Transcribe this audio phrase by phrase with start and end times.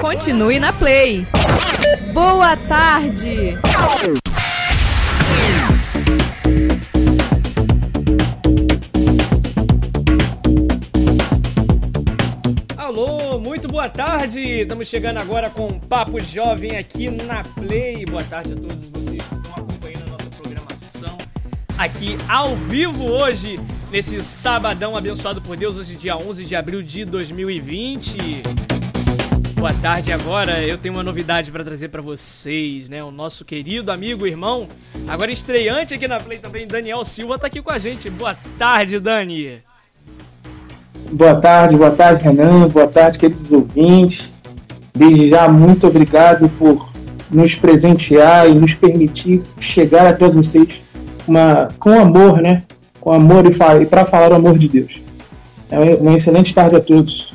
[0.00, 1.26] Continue na Play.
[2.14, 3.58] Boa tarde.
[12.78, 14.40] Alô, muito boa tarde!
[14.40, 18.06] Estamos chegando agora com um Papo Jovem aqui na Play.
[18.06, 21.18] Boa tarde a todos vocês que estão acompanhando a nossa programação
[21.76, 23.60] aqui ao vivo hoje,
[23.92, 28.69] nesse sabadão abençoado por Deus, hoje dia 11 de abril de 2020.
[29.60, 33.04] Boa tarde agora, eu tenho uma novidade para trazer para vocês, né?
[33.04, 34.66] O nosso querido amigo, irmão,
[35.06, 38.08] agora estreante aqui na Play também, Daniel Silva, tá aqui com a gente.
[38.08, 39.58] Boa tarde, Dani!
[41.12, 42.68] Boa tarde, boa tarde, Renan.
[42.68, 44.30] Boa tarde, queridos ouvintes.
[44.94, 46.90] Desde já, muito obrigado por
[47.30, 50.80] nos presentear e nos permitir chegar até vocês
[51.28, 52.62] uma, com amor, né?
[52.98, 55.02] Com amor e, e para falar o amor de Deus.
[55.70, 57.34] É uma excelente tarde a todos.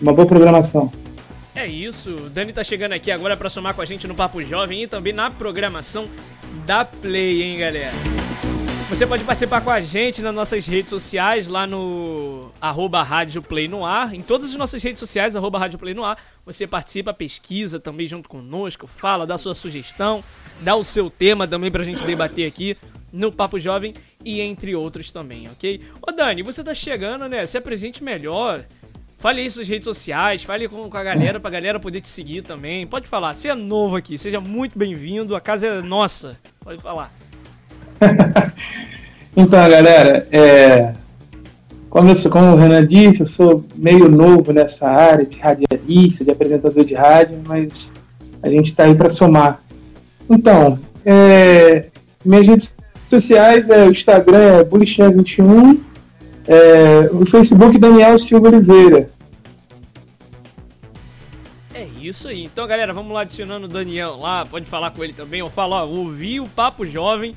[0.00, 0.88] Uma boa programação.
[1.58, 4.40] É isso, o Dani tá chegando aqui agora para somar com a gente no Papo
[4.44, 6.08] Jovem e também na programação
[6.64, 7.90] da Play, hein, galera?
[8.88, 13.66] Você pode participar com a gente nas nossas redes sociais, lá no arroba Rádio Play
[13.66, 14.14] no ar.
[14.14, 16.16] Em todas as nossas redes sociais, arroba Rádio Play no ar.
[16.46, 20.22] Você participa, pesquisa também junto conosco, fala, dá sua sugestão,
[20.60, 22.76] dá o seu tema também pra gente debater aqui
[23.12, 25.82] no Papo Jovem e entre outros também, ok?
[26.00, 27.44] Ô Dani, você tá chegando, né?
[27.46, 28.64] Se apresente melhor.
[29.18, 32.86] Fale aí suas redes sociais, fale com, a galera pra galera poder te seguir também.
[32.86, 36.36] Pode falar, você é novo aqui, seja muito bem-vindo, a casa é nossa.
[36.60, 37.12] Pode falar.
[39.36, 40.92] então, galera, é,
[41.90, 46.30] como, eu como o Renan disse, eu sou meio novo nessa área de radialista, de
[46.30, 47.90] apresentador de rádio, mas
[48.40, 49.60] a gente está aí para somar.
[50.30, 51.86] Então, é,
[52.24, 52.74] minhas redes
[53.10, 55.87] sociais é o Instagram é bulichan21,
[56.48, 59.10] é, o Facebook Daniel Silva Oliveira.
[61.72, 62.42] É isso aí.
[62.42, 65.40] Então, galera, vamos lá adicionando o Daniel lá, pode falar com ele também.
[65.40, 67.36] Eu falo, ó, ouvi o Papo Jovem,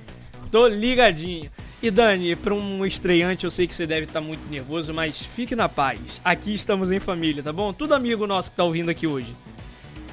[0.51, 1.49] Tô ligadinho.
[1.81, 5.17] E Dani, para um estreante, eu sei que você deve estar tá muito nervoso, mas
[5.17, 6.21] fique na paz.
[6.23, 7.73] Aqui estamos em família, tá bom?
[7.73, 9.33] Tudo amigo nosso que tá ouvindo aqui hoje.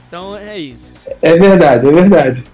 [0.06, 0.94] Então é isso.
[1.20, 2.44] É verdade, é verdade.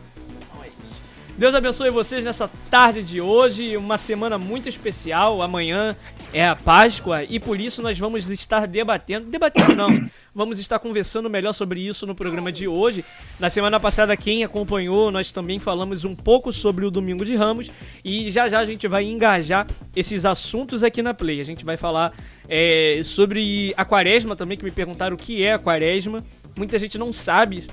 [1.36, 5.42] Deus abençoe vocês nessa tarde de hoje, uma semana muito especial.
[5.42, 5.96] Amanhã
[6.32, 11.30] é a Páscoa e por isso nós vamos estar debatendo, debatendo não, Vamos estar conversando
[11.30, 13.04] melhor sobre isso no programa de hoje.
[13.38, 17.70] Na semana passada, quem acompanhou, nós também falamos um pouco sobre o Domingo de Ramos
[18.04, 19.64] e já já a gente vai engajar
[19.94, 21.40] esses assuntos aqui na Play.
[21.40, 22.12] A gente vai falar
[22.48, 26.24] é, sobre a quaresma também, que me perguntaram o que é a quaresma.
[26.58, 27.68] Muita gente não sabe,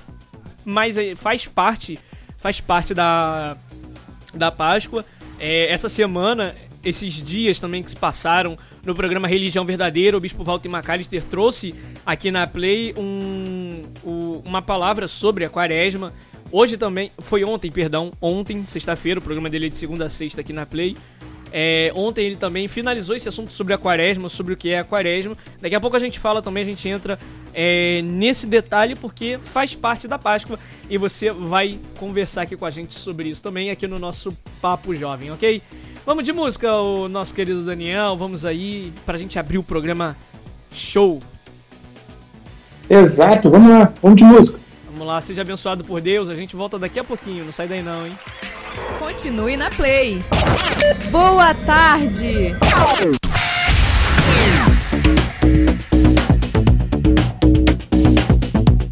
[0.63, 1.97] mas é, faz parte,
[2.41, 3.55] faz parte da,
[4.33, 5.05] da Páscoa.
[5.39, 10.43] É, essa semana, esses dias também que se passaram, no programa Religião Verdadeira, o Bispo
[10.43, 16.11] Walter McAllister trouxe aqui na Play um, um, uma palavra sobre a quaresma.
[16.51, 20.41] Hoje também, foi ontem, perdão, ontem, sexta-feira, o programa dele é de segunda a sexta
[20.41, 20.97] aqui na Play.
[21.51, 24.83] É, ontem ele também finalizou esse assunto sobre a quaresma, sobre o que é a
[24.83, 25.37] quaresma.
[25.61, 27.19] Daqui a pouco a gente fala também, a gente entra
[27.53, 30.57] é, nesse detalhe porque faz parte da Páscoa
[30.89, 34.95] e você vai conversar aqui com a gente sobre isso também aqui no nosso Papo
[34.95, 35.61] Jovem, ok?
[36.05, 38.17] Vamos de música, o nosso querido Daniel.
[38.17, 40.17] Vamos aí pra gente abrir o programa
[40.71, 41.19] show.
[42.89, 44.59] Exato, vamos lá, vamos de música.
[45.01, 46.29] Vamos lá, seja abençoado por Deus.
[46.29, 48.13] A gente volta daqui a pouquinho, não sai daí não, hein?
[48.99, 50.23] Continue na Play.
[51.09, 52.55] Boa tarde.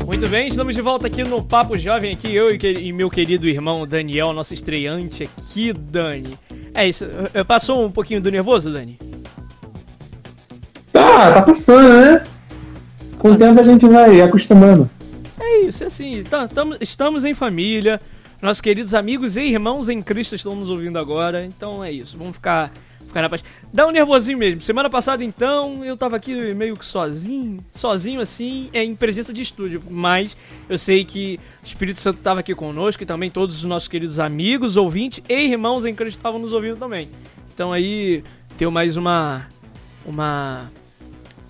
[0.08, 3.86] Muito bem, estamos de volta aqui no Papo Jovem, aqui eu e meu querido irmão
[3.86, 6.40] Daniel, nosso estreante aqui, Dani.
[6.74, 7.06] É isso.
[7.48, 8.98] Passou um pouquinho do nervoso, Dani?
[10.92, 12.24] Tá, tá passando, né?
[13.20, 14.90] Com o tempo a gente vai acostumando.
[15.60, 16.24] É isso, é assim.
[16.24, 18.00] Tá, tamo, estamos em família.
[18.42, 21.46] Nossos queridos amigos e irmãos em Cristo estão nos ouvindo agora.
[21.46, 22.18] Então é isso.
[22.18, 22.72] Vamos ficar
[23.06, 23.44] ficar na paz.
[23.74, 24.62] Dá um nervosinho mesmo.
[24.62, 29.42] Semana passada, então, eu tava aqui meio que sozinho, sozinho assim, é, em presença de
[29.42, 29.84] estúdio.
[29.90, 30.38] Mas
[30.70, 34.20] eu sei que o Espírito Santo estava aqui conosco e também todos os nossos queridos
[34.20, 37.10] amigos, ouvintes e irmãos em Cristo estavam nos ouvindo também.
[37.54, 38.24] Então aí
[38.58, 39.48] deu mais uma.
[40.06, 40.72] uma.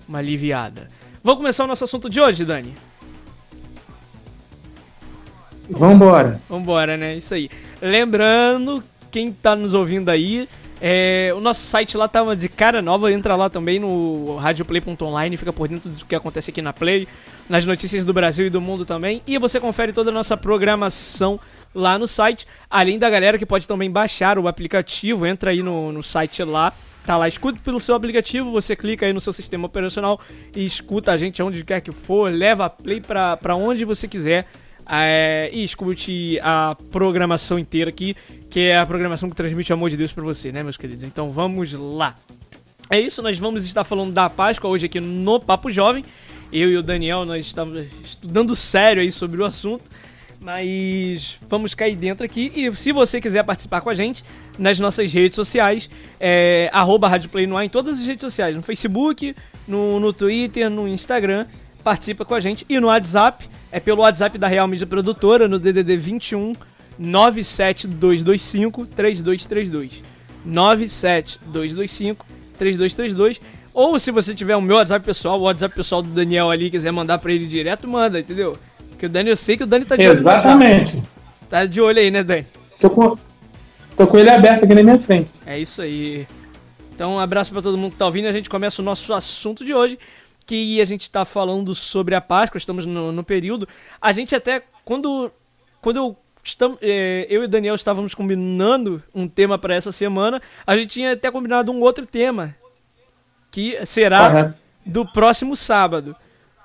[0.08, 0.88] uma aliviada.
[1.22, 2.74] Vamos começar o nosso assunto de hoje, Dani?
[5.70, 6.40] Vambora.
[6.48, 7.16] Vambora, né?
[7.16, 7.50] Isso aí.
[7.80, 10.48] Lembrando, quem tá nos ouvindo aí,
[10.80, 15.52] é, o nosso site lá tá de cara nova, entra lá também no radioplay.online, fica
[15.52, 17.06] por dentro do que acontece aqui na Play,
[17.48, 19.20] nas notícias do Brasil e do mundo também.
[19.26, 21.38] E você confere toda a nossa programação
[21.74, 25.92] lá no site, além da galera que pode também baixar o aplicativo, entra aí no,
[25.92, 26.72] no site lá,
[27.04, 30.18] tá lá, escuta pelo seu aplicativo, você clica aí no seu sistema operacional
[30.56, 34.08] e escuta a gente onde quer que for, leva a play pra, pra onde você
[34.08, 34.46] quiser.
[34.88, 38.16] É, e escute a programação inteira aqui,
[38.48, 41.04] que é a programação que transmite o amor de Deus para você, né, meus queridos?
[41.04, 42.16] Então vamos lá.
[42.88, 46.04] É isso, nós vamos estar falando da Páscoa hoje aqui no Papo Jovem.
[46.52, 49.88] Eu e o Daniel, nós estamos estudando sério aí sobre o assunto.
[50.40, 52.50] Mas vamos cair dentro aqui.
[52.54, 54.24] E se você quiser participar com a gente
[54.58, 58.62] nas nossas redes sociais, é arroba Play no ar em todas as redes sociais, no
[58.62, 59.36] Facebook,
[59.68, 61.46] no, no Twitter, no Instagram.
[61.84, 62.64] Participa com a gente.
[62.70, 66.54] E no WhatsApp, é pelo WhatsApp da Real Mídia Produtora, no DDD 21
[66.98, 70.02] 97225 3232.
[70.44, 72.26] 97225
[72.58, 73.40] 3232.
[73.72, 76.90] Ou se você tiver o meu WhatsApp pessoal, o WhatsApp pessoal do Daniel ali, quiser
[76.90, 78.58] mandar pra ele direto, manda, entendeu?
[78.98, 80.96] Que o Dani, eu sei que o Dani tá de Exatamente.
[80.96, 81.06] olho.
[81.48, 82.46] Tá de olho aí, né, Dani?
[82.78, 83.16] Tô com,
[83.96, 85.30] tô com ele aberto aqui na minha frente.
[85.46, 86.26] É isso aí.
[86.94, 88.28] Então, um abraço para todo mundo que tá ouvindo.
[88.28, 89.98] A gente começa o nosso assunto de hoje,
[90.50, 93.68] que a gente tá falando sobre a Páscoa, estamos no, no período.
[94.00, 95.30] A gente até, quando,
[95.80, 100.40] quando eu Estamos, é, eu e o Daniel estávamos combinando um tema para essa semana.
[100.66, 102.56] A gente tinha até combinado um outro tema,
[103.50, 104.54] que será uhum.
[104.86, 106.16] do próximo sábado.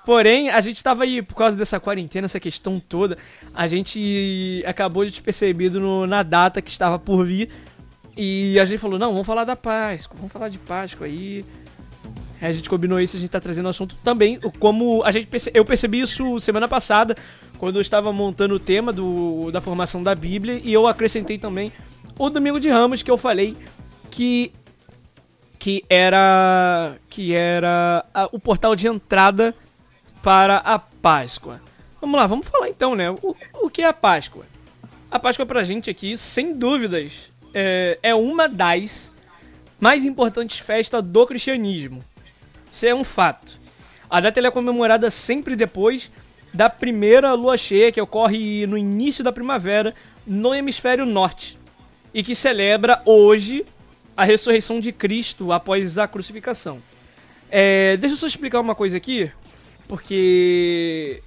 [0.05, 3.17] Porém, a gente estava aí, por causa dessa quarentena, essa questão toda,
[3.53, 7.51] a gente acabou de te percebido no, na data que estava por vir.
[8.15, 11.43] E a gente falou, não, vamos falar da Páscoa, vamos falar de Páscoa aí.
[12.41, 15.49] A gente combinou isso, a gente está trazendo o assunto também, como a gente perce...
[15.53, 17.15] eu percebi isso semana passada,
[17.57, 21.71] quando eu estava montando o tema do, da formação da Bíblia, e eu acrescentei também
[22.17, 23.57] o Domingo de Ramos, que eu falei
[24.11, 24.51] que
[25.57, 29.55] que era que era a, o portal de entrada
[30.21, 31.61] para a Páscoa.
[31.99, 33.09] Vamos lá, vamos falar então, né?
[33.09, 34.45] O, o que é a Páscoa?
[35.09, 39.13] A Páscoa pra gente aqui, sem dúvidas, é, é uma das
[39.79, 42.03] mais importantes festas do cristianismo.
[42.75, 43.57] Isso é um fato.
[44.09, 46.11] A data é comemorada sempre depois
[46.53, 49.95] da primeira lua cheia, que ocorre no início da primavera,
[50.27, 51.57] no hemisfério norte,
[52.13, 53.65] e que celebra hoje
[54.17, 56.81] a ressurreição de Cristo após a crucificação.
[57.49, 59.31] É, deixa eu só explicar uma coisa aqui,
[59.87, 61.23] porque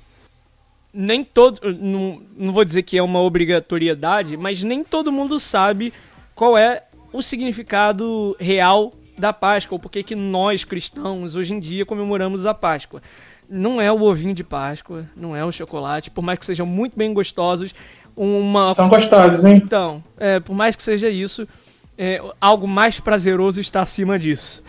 [0.92, 1.72] nem todo.
[1.72, 5.94] Não, não vou dizer que é uma obrigatoriedade, mas nem todo mundo sabe
[6.34, 11.84] qual é o significado real da Páscoa, ou por que nós cristãos hoje em dia
[11.84, 13.02] comemoramos a Páscoa
[13.48, 16.96] não é o ovinho de Páscoa, não é o chocolate, por mais que sejam muito
[16.96, 17.74] bem gostosos.
[18.14, 18.74] Uma...
[18.74, 19.62] São gostosos, hein?
[19.64, 21.48] Então, é, por mais que seja isso,
[21.96, 24.62] é, algo mais prazeroso está acima disso.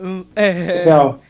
[0.00, 1.20] Hum, é, Legal.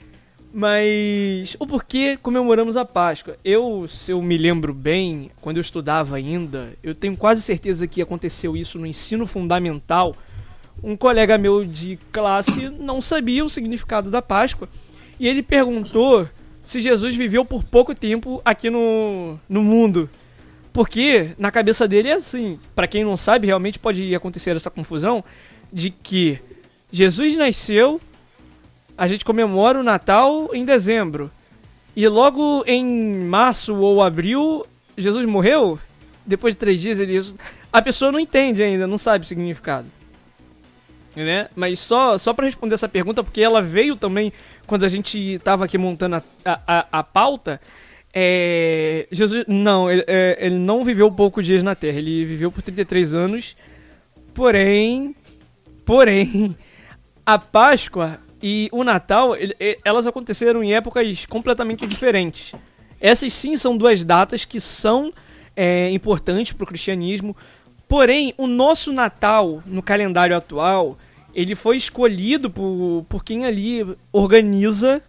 [0.52, 3.36] Mas o porquê comemoramos a Páscoa?
[3.44, 8.00] Eu, se eu me lembro bem, quando eu estudava ainda, eu tenho quase certeza que
[8.00, 10.14] aconteceu isso no ensino fundamental.
[10.82, 14.68] Um colega meu de classe não sabia o significado da Páscoa
[15.18, 16.28] e ele perguntou
[16.62, 20.08] se Jesus viveu por pouco tempo aqui no, no mundo.
[20.72, 25.22] Porque na cabeça dele é assim, para quem não sabe, realmente pode acontecer essa confusão
[25.72, 26.38] de que
[26.90, 28.00] Jesus nasceu,
[28.96, 31.30] a gente comemora o Natal em dezembro.
[31.94, 32.84] E logo em
[33.24, 34.66] março ou abril,
[34.98, 35.78] Jesus morreu.
[36.26, 37.20] Depois de três dias, ele.
[37.72, 39.86] A pessoa não entende ainda, não sabe o significado
[41.16, 41.48] né?
[41.54, 44.32] Mas só, só para responder essa pergunta, porque ela veio também
[44.66, 47.60] quando a gente estava aqui montando a, a, a pauta.
[48.12, 52.62] É, Jesus, não, ele, é, ele não viveu poucos dias na Terra, ele viveu por
[52.62, 53.56] 33 anos.
[54.32, 55.14] Porém,
[55.84, 56.56] porém,
[57.26, 59.54] a Páscoa e o Natal, ele,
[59.84, 62.52] elas aconteceram em épocas completamente diferentes.
[63.00, 65.12] Essas sim são duas datas que são
[65.56, 67.36] é, importantes para o cristianismo.
[67.94, 70.98] Porém, o nosso Natal no calendário atual
[71.32, 75.00] ele foi escolhido por, por quem ali organiza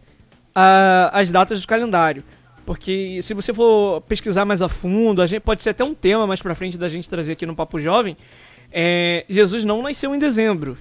[0.54, 2.24] a, as datas do calendário.
[2.64, 6.28] Porque se você for pesquisar mais a fundo, a gente pode ser até um tema
[6.28, 8.16] mais pra frente da gente trazer aqui no Papo Jovem.
[8.72, 10.78] É, Jesus não nasceu em dezembro.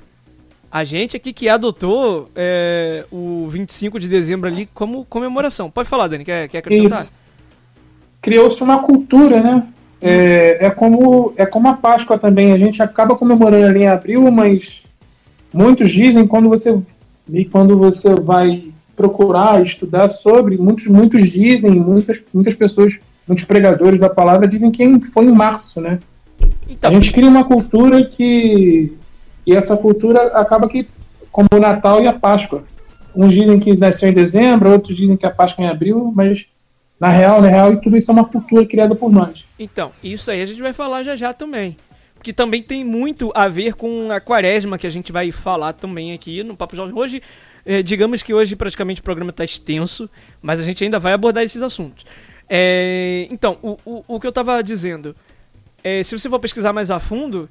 [0.71, 5.71] A gente aqui que adotou é, o 25 de dezembro ali como comemoração.
[5.71, 7.07] Pode falar, Dani, quer, quer acrescentar?
[8.21, 9.67] Criou-se uma cultura, né?
[10.07, 12.53] É, é, como, é como a Páscoa também.
[12.53, 14.85] A gente acaba comemorando ali em abril, mas
[15.55, 16.77] Muitos dizem quando você
[17.33, 18.65] e quando você vai
[18.97, 25.01] procurar estudar sobre, muitos muitos dizem, muitas muitas pessoas, muitos pregadores da palavra dizem que
[25.13, 26.01] foi em março, né?
[26.69, 26.91] Então.
[26.91, 28.93] A gente cria uma cultura que
[29.47, 30.89] e essa cultura acaba que
[31.31, 32.65] como o Natal e a Páscoa.
[33.15, 36.47] Uns dizem que nasceu em dezembro, outros dizem que a Páscoa é em abril, mas
[36.99, 39.45] na real, na real, tudo isso é uma cultura criada por nós.
[39.59, 41.77] Então, isso aí a gente vai falar já já também.
[42.23, 46.13] que também tem muito a ver com a quaresma que a gente vai falar também
[46.15, 46.95] aqui no Papo Jovem.
[46.97, 47.23] Hoje,
[47.67, 50.09] é, digamos que hoje praticamente o programa está extenso,
[50.41, 52.07] mas a gente ainda vai abordar esses assuntos.
[52.49, 55.15] É, então, o, o, o, que eu estava dizendo,
[55.83, 57.49] é, se você for pesquisar mais a fundo,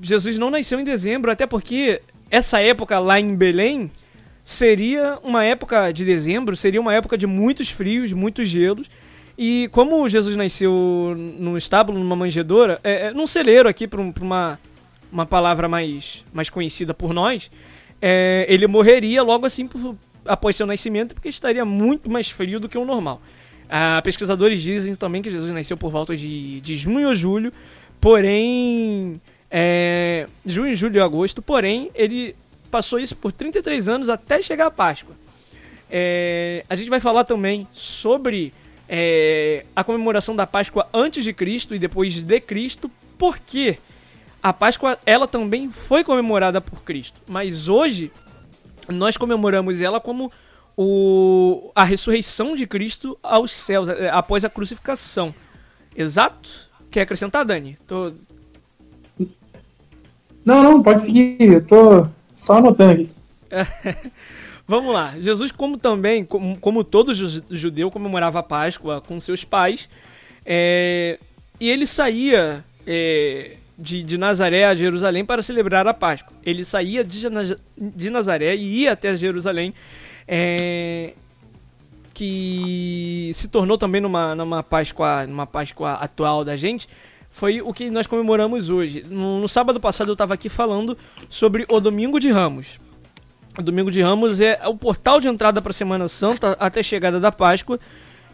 [0.00, 3.90] Jesus não nasceu em dezembro, até porque essa época lá em Belém
[4.44, 8.88] seria uma época de dezembro, seria uma época de muitos frios, muitos gelos.
[9.36, 14.12] E como Jesus nasceu num estábulo, numa manjedoura, é, é num celeiro aqui, para um,
[14.20, 14.58] uma,
[15.10, 17.50] uma palavra mais, mais conhecida por nós,
[18.00, 22.68] é, ele morreria logo assim por, após seu nascimento, porque estaria muito mais frio do
[22.68, 23.22] que o normal.
[23.74, 27.52] Ah, pesquisadores dizem também que Jesus nasceu por volta de, de junho ou julho,
[28.00, 29.20] porém.
[29.50, 32.34] É, junho, julho e agosto, porém, ele
[32.72, 35.14] passou isso por 33 anos até chegar a Páscoa.
[35.90, 38.52] É, a gente vai falar também sobre
[38.88, 43.76] é, a comemoração da Páscoa antes de Cristo e depois de Cristo, porque
[44.42, 48.10] a Páscoa ela também foi comemorada por Cristo, mas hoje
[48.88, 50.32] nós comemoramos ela como
[50.74, 55.34] o, a ressurreição de Cristo aos céus é, após a crucificação.
[55.94, 56.48] Exato?
[56.90, 57.76] Quer acrescentar, Dani?
[57.86, 58.12] Tô...
[60.42, 61.36] Não, não, pode seguir.
[61.38, 62.08] Eu tô
[62.42, 63.08] só anotando aqui.
[64.66, 65.14] Vamos lá.
[65.20, 69.88] Jesus, como também, como, como todo judeu, comemorava a Páscoa com seus pais.
[70.44, 71.20] É,
[71.60, 76.32] e ele saía é, de, de Nazaré a Jerusalém para celebrar a Páscoa.
[76.44, 77.20] Ele saía de,
[77.76, 79.72] de Nazaré e ia até Jerusalém
[80.26, 81.12] é,
[82.12, 86.88] que se tornou também numa, numa, Páscoa, numa Páscoa atual da gente,
[87.32, 89.04] foi o que nós comemoramos hoje.
[89.08, 90.96] No, no sábado passado eu estava aqui falando
[91.30, 92.78] sobre o Domingo de Ramos.
[93.58, 96.82] O Domingo de Ramos é o portal de entrada para a Semana Santa até a
[96.82, 97.80] chegada da Páscoa,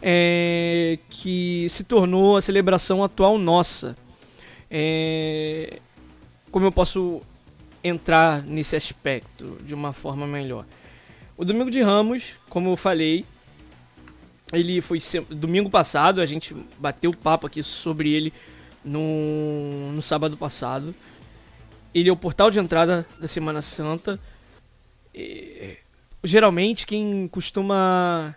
[0.01, 3.95] é, que se tornou a celebração atual nossa.
[4.69, 5.79] É,
[6.51, 7.21] como eu posso
[7.81, 10.65] entrar nesse aspecto de uma forma melhor?
[11.37, 13.25] O Domingo de Ramos, como eu falei,
[14.51, 18.33] ele foi domingo passado, a gente bateu papo aqui sobre ele
[18.83, 20.93] no, no sábado passado.
[21.93, 24.19] Ele é o portal de entrada da Semana Santa.
[25.13, 25.77] E,
[26.23, 28.35] geralmente, quem costuma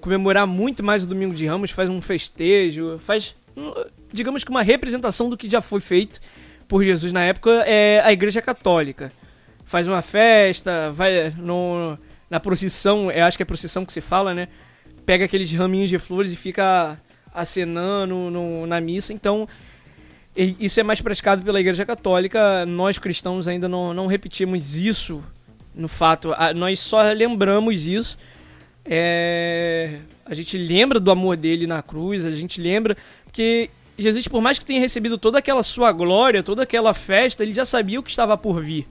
[0.00, 3.36] comemorar muito mais o Domingo de Ramos faz um festejo, faz,
[4.12, 6.20] digamos que uma representação do que já foi feito
[6.66, 9.12] por Jesus na época é a Igreja Católica.
[9.64, 11.98] Faz uma festa, vai no
[12.30, 14.46] na procissão, eu acho que é procissão que se fala, né?
[15.04, 16.96] Pega aqueles raminhos de flores e fica
[17.34, 19.12] acenando no, na missa.
[19.12, 19.48] Então,
[20.58, 22.64] isso é mais praticado pela Igreja Católica.
[22.66, 25.22] Nós cristãos ainda não, não repetimos isso
[25.74, 26.30] no fato.
[26.56, 28.18] nós só lembramos isso.
[28.84, 32.96] É, a gente lembra do amor dele na cruz, a gente lembra
[33.32, 37.52] que Jesus, por mais que tenha recebido toda aquela sua glória, toda aquela festa, ele
[37.52, 38.88] já sabia o que estava por vir.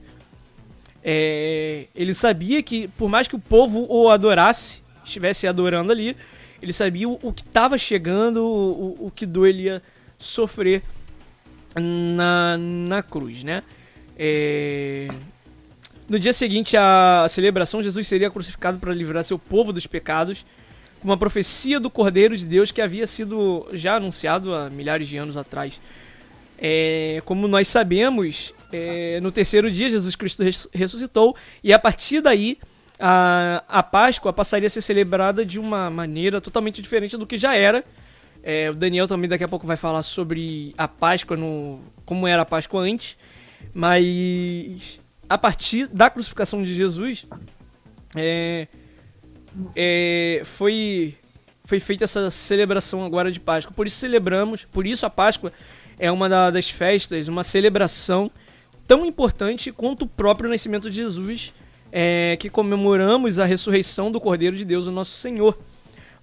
[1.02, 6.16] É, ele sabia que, por mais que o povo o adorasse, estivesse adorando ali,
[6.62, 9.82] ele sabia o, o que estava chegando, o, o que dor ele ia
[10.18, 10.82] sofrer
[11.78, 13.62] na, na cruz, né?
[14.18, 15.08] É...
[16.08, 20.44] No dia seguinte à celebração, Jesus seria crucificado para livrar seu povo dos pecados,
[21.00, 25.16] com uma profecia do Cordeiro de Deus que havia sido já anunciado há milhares de
[25.16, 25.80] anos atrás.
[26.58, 30.42] É, como nós sabemos, é, no terceiro dia Jesus Cristo
[30.74, 31.34] ressuscitou
[31.64, 32.58] e a partir daí
[32.98, 37.54] a, a Páscoa passaria a ser celebrada de uma maneira totalmente diferente do que já
[37.54, 37.82] era.
[38.42, 42.42] É, o Daniel também daqui a pouco vai falar sobre a Páscoa, no, como era
[42.42, 43.16] a Páscoa antes.
[43.74, 47.26] Mas a partir da crucificação de Jesus,
[48.16, 48.66] é,
[49.76, 51.14] é, foi,
[51.64, 53.72] foi feita essa celebração agora de Páscoa.
[53.74, 55.52] Por isso celebramos, por isso a Páscoa
[55.98, 58.30] é uma da, das festas, uma celebração
[58.86, 61.52] tão importante quanto o próprio nascimento de Jesus,
[61.92, 65.56] é, que comemoramos a ressurreição do Cordeiro de Deus, o nosso Senhor.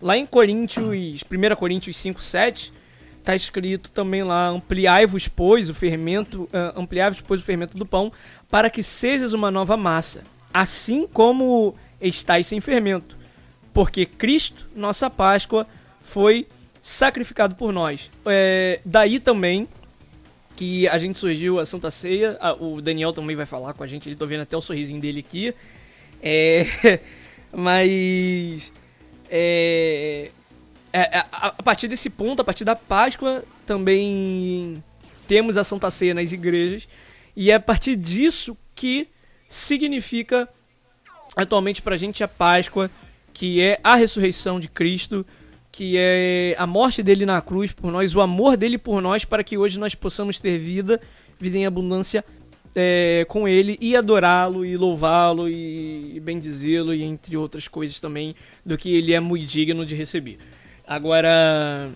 [0.01, 2.73] Lá em Coríntios, 1 Coríntios 5, 7,
[3.19, 8.11] está escrito também lá, ampliai-vos, pois, o fermento, uh, ampliai-vos, pois, o fermento do pão,
[8.49, 10.23] para que sejas uma nova massa,
[10.53, 13.17] assim como estáis sem fermento.
[13.73, 15.67] Porque Cristo, nossa Páscoa,
[16.01, 16.47] foi
[16.79, 18.09] sacrificado por nós.
[18.25, 19.67] É, daí também
[20.55, 23.87] que a gente surgiu a Santa Ceia, a, o Daniel também vai falar com a
[23.87, 25.53] gente, ele tô vendo até o sorrisinho dele aqui.
[26.21, 26.65] É,
[27.53, 28.71] mas
[29.29, 30.31] é,
[30.93, 34.83] é, é, a, a partir desse ponto, a partir da Páscoa, também
[35.27, 36.87] temos a Santa Ceia nas igrejas.
[37.35, 39.07] E é a partir disso que
[39.47, 40.49] significa
[41.35, 42.89] atualmente pra gente a Páscoa,
[43.33, 45.25] que é a ressurreição de Cristo,
[45.71, 49.43] que é a morte dele na cruz por nós, o amor dele por nós, para
[49.43, 50.99] que hoje nós possamos ter vida,
[51.39, 52.25] vida em abundância
[52.79, 58.35] é, com ele e adorá-lo e louvá-lo e, e bendizê-lo e entre outras coisas também
[58.63, 60.37] do que ele é muito digno de receber.
[60.85, 61.91] Agora,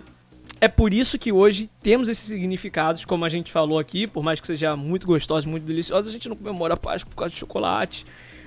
[0.59, 4.41] é por isso que hoje temos esses significados, como a gente falou aqui, por mais
[4.41, 7.39] que seja muito gostoso, muito delicioso, a gente não comemora a Páscoa por causa de
[7.39, 8.03] chocolate,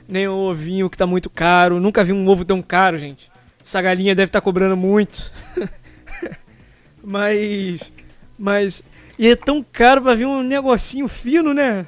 [0.09, 1.79] nem o ovinho que tá muito caro.
[1.79, 3.31] Nunca vi um ovo tão caro, gente.
[3.63, 5.31] Essa galinha deve estar tá cobrando muito.
[7.01, 7.93] mas.
[8.37, 8.83] Mas.
[9.17, 11.87] E é tão caro pra vir um negocinho fino, né?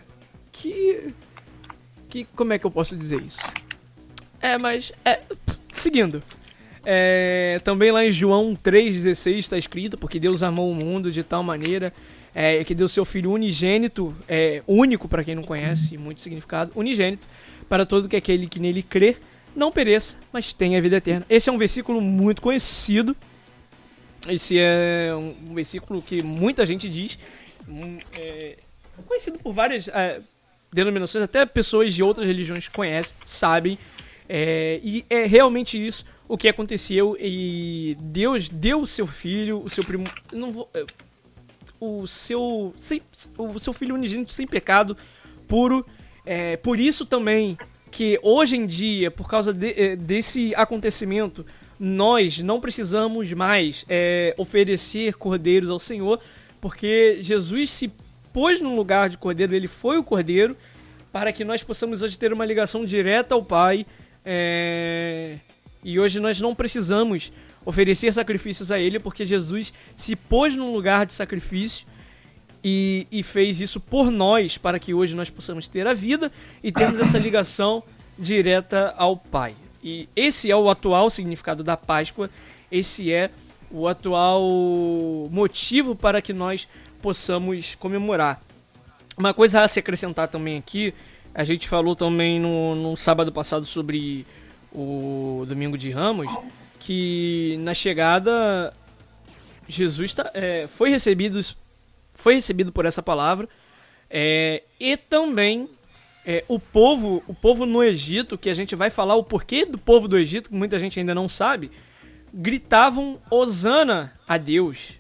[0.61, 1.15] Que.
[2.09, 2.25] Que.
[2.37, 3.41] Como é que eu posso dizer isso?
[4.41, 4.93] É, mas.
[5.05, 5.21] É.
[5.73, 6.23] Seguindo.
[6.89, 11.43] É, também lá em João 3,16 está escrito: Porque Deus amou o mundo de tal
[11.43, 11.93] maneira
[12.35, 17.27] é, que deu seu Filho unigênito, é, único para quem não conhece, muito significado, unigênito,
[17.67, 19.17] para todo que aquele que nele crê
[19.55, 21.25] não pereça, mas tenha vida eterna.
[21.31, 23.17] Esse é um versículo muito conhecido.
[24.29, 27.19] Esse é um versículo que muita gente diz,
[27.67, 28.59] um, é,
[29.07, 30.21] conhecido por várias é,
[30.73, 33.79] denominações, até pessoas de outras religiões conhecem, sabem,
[34.29, 39.71] é, e é realmente isso o que aconteceu e Deus deu o seu filho, o
[39.71, 40.85] seu primo, não vou, é,
[41.81, 43.01] o seu sem,
[43.39, 44.97] o seu filho unigênito sem pecado,
[45.47, 45.87] puro.
[46.25, 47.57] É, por isso também
[47.91, 51.47] que hoje em dia, por causa de, é, desse acontecimento,
[51.79, 56.21] nós não precisamos mais é, oferecer cordeiros ao Senhor,
[56.61, 57.93] porque Jesus se
[58.37, 60.55] pôs no lugar de cordeiro, ele foi o cordeiro,
[61.11, 63.87] para que nós possamos hoje ter uma ligação direta ao Pai.
[64.23, 65.39] É,
[65.83, 67.33] e hoje nós não precisamos
[67.65, 71.87] oferecer sacrifícios a Ele, porque Jesus se pôs num lugar de sacrifício
[72.63, 76.31] e, e, fez isso por nós, para que hoje nós possamos ter a vida
[76.63, 77.83] e termos essa ligação
[78.19, 79.57] direta ao Pai.
[79.83, 82.29] E esse é o atual significado da Páscoa,
[82.71, 83.31] esse é
[83.71, 84.43] o atual
[85.31, 86.69] motivo para que nós
[87.07, 88.43] possamos comemorar.
[89.17, 90.93] Uma coisa a se acrescentar também aqui,
[91.33, 94.27] a gente falou também no, no sábado passado sobre
[94.73, 96.37] o Domingo de Ramos,
[96.81, 98.75] que na chegada
[99.69, 101.39] Jesus tá, é, foi recebido
[102.13, 103.49] foi recebido por essa palavra
[104.11, 105.69] é, e também
[106.27, 109.79] é, o povo o povo no Egito que a gente vai falar o porquê do
[109.79, 111.71] povo do Egito que muita gente ainda não sabe
[112.35, 114.99] gritavam Osana a Deus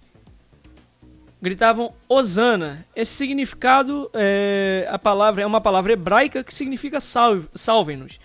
[1.40, 8.18] gritavam Osana esse significado é, a palavra é uma palavra hebraica que significa salve salve-nos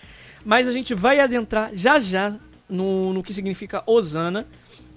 [0.44, 2.38] mas a gente vai adentrar já já
[2.72, 4.46] no, no que significa Osana.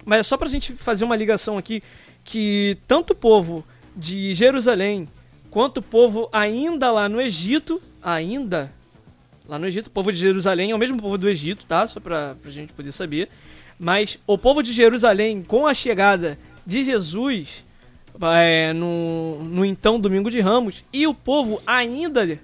[0.04, 1.82] Mas é só pra gente fazer uma ligação aqui
[2.24, 5.08] que tanto o povo de Jerusalém
[5.50, 8.72] quanto o povo ainda lá no Egito, ainda
[9.46, 11.86] lá no Egito, o povo de Jerusalém é o mesmo povo do Egito, tá?
[11.86, 13.28] Só pra, pra gente poder saber.
[13.78, 17.64] Mas o povo de Jerusalém, com a chegada de Jesus
[18.22, 22.38] é, no, no então Domingo de Ramos, e o povo ainda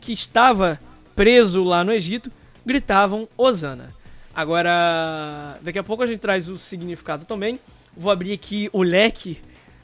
[0.00, 0.78] que estava
[1.14, 2.30] preso lá no Egito,
[2.64, 3.90] gritavam Osana.
[4.34, 7.60] Agora, daqui a pouco a gente traz o significado também.
[7.96, 9.38] Vou abrir aqui o leque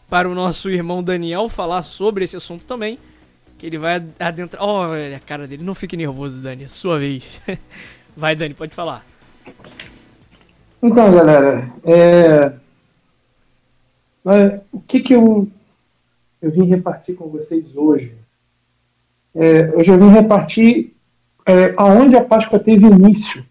[0.09, 2.99] para o nosso irmão Daniel falar sobre esse assunto também.
[3.57, 4.63] Que ele vai adentrar.
[4.63, 7.41] Olha a cara dele, não fique nervoso, Dani, é sua vez.
[8.17, 9.07] Vai, Dani, pode falar.
[10.83, 12.53] Então, galera, é...
[14.73, 15.49] o que, que eu,
[16.41, 18.15] eu vim repartir com vocês hoje?
[19.35, 20.95] É, hoje eu vim repartir
[21.47, 23.45] é, aonde a Páscoa teve início.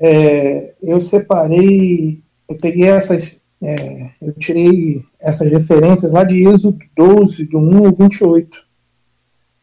[0.00, 7.44] É, eu separei, eu peguei essas, é, eu tirei essas referências lá de Êxodo 12,
[7.44, 8.58] do 1 ao 28.
[8.58, 8.62] O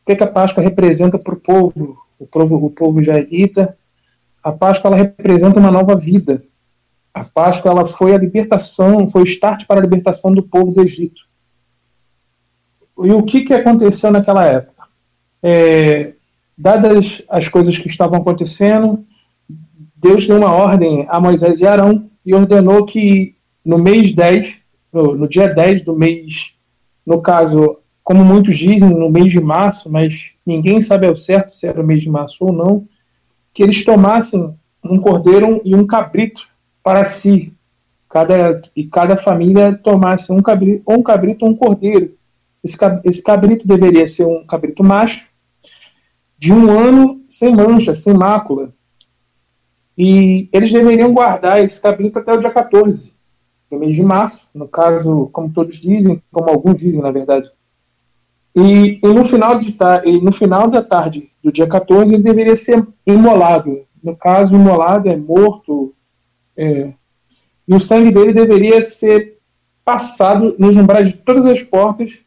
[0.06, 3.76] que, é que a Páscoa representa para o povo, o povo, o povo israelita?
[4.44, 6.44] A Páscoa ela representa uma nova vida.
[7.16, 10.82] A Páscoa ela foi a libertação, foi o start para a libertação do povo do
[10.82, 11.22] Egito.
[13.02, 14.84] E o que, que aconteceu naquela época?
[15.42, 16.12] É,
[16.58, 19.06] dadas as coisas que estavam acontecendo,
[19.96, 24.58] Deus deu uma ordem a Moisés e Arão e ordenou que no mês 10,
[24.92, 26.54] no, no dia 10 do mês,
[27.06, 31.66] no caso, como muitos dizem, no mês de março, mas ninguém sabe ao certo se
[31.66, 32.86] era o mês de março ou não,
[33.54, 36.54] que eles tomassem um cordeiro e um cabrito
[36.86, 37.52] para si.
[38.08, 42.16] Cada, e cada família tomasse um cabrito, ou um cabrito ou um cordeiro.
[42.64, 45.28] Esse cabrito deveria ser um cabrito macho,
[46.38, 48.72] de um ano sem mancha, sem mácula.
[49.98, 53.12] E eles deveriam guardar esse cabrito até o dia 14,
[53.70, 57.52] no mês de março, no caso, como todos dizem, como alguns dizem, na verdade.
[58.56, 62.56] E, e no, final de e no final da tarde do dia 14, ele deveria
[62.56, 63.82] ser imolado.
[64.02, 65.95] No caso, imolado é morto,
[66.58, 66.94] é,
[67.68, 69.40] e o sangue dele deveria ser
[69.84, 72.20] passado nos umbrais de todas as portas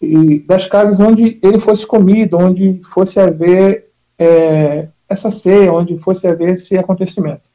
[0.00, 6.26] e das casas onde ele fosse comido, onde fosse haver é, essa ceia, onde fosse
[6.26, 7.50] haver esse acontecimento.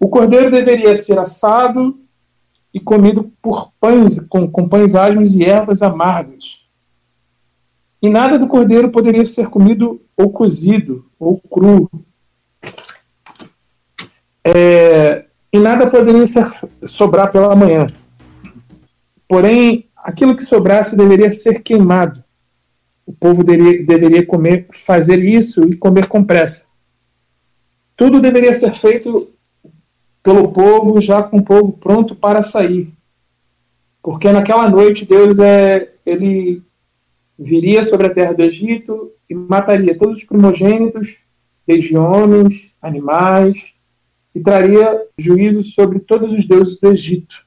[0.00, 1.98] O cordeiro deveria ser assado
[2.72, 6.66] e comido por pães, com, com pães asmos e ervas amargas.
[8.00, 11.90] E nada do cordeiro poderia ser comido ou cozido ou cru.
[14.56, 16.48] É, e nada poderia ser,
[16.86, 17.86] sobrar pela manhã.
[19.28, 22.24] Porém, aquilo que sobrasse deveria ser queimado.
[23.04, 26.66] O povo deveria, deveria comer, fazer isso e comer com pressa.
[27.96, 29.30] Tudo deveria ser feito
[30.22, 32.92] pelo povo, já com o povo pronto para sair.
[34.02, 36.62] Porque naquela noite Deus é, ele
[37.38, 41.18] viria sobre a terra do Egito e mataria todos os primogênitos,
[41.66, 43.74] desde homens, animais,
[44.34, 47.44] e traria juízo sobre todos os deuses do Egito,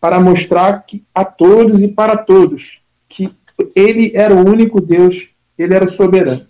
[0.00, 3.30] para mostrar que, a todos e para todos que
[3.76, 6.46] ele era o único Deus, ele era soberano.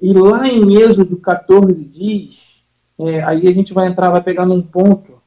[0.00, 2.64] E lá em Êxodo 14 diz,
[2.98, 5.20] é, aí a gente vai entrar, vai pegar num ponto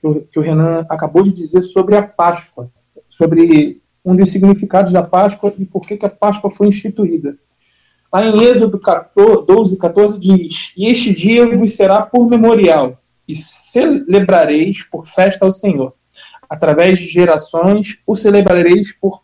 [0.00, 2.70] que o, que o Renan acabou de dizer sobre a Páscoa,
[3.08, 7.36] sobre um dos significados da Páscoa e por que, que a Páscoa foi instituída.
[8.12, 13.34] Lá em Êxodo 14, 12, 14 diz: E este dia vos será por memorial, e
[13.34, 15.94] celebrareis por festa ao Senhor.
[16.48, 19.22] Através de gerações o celebrareis por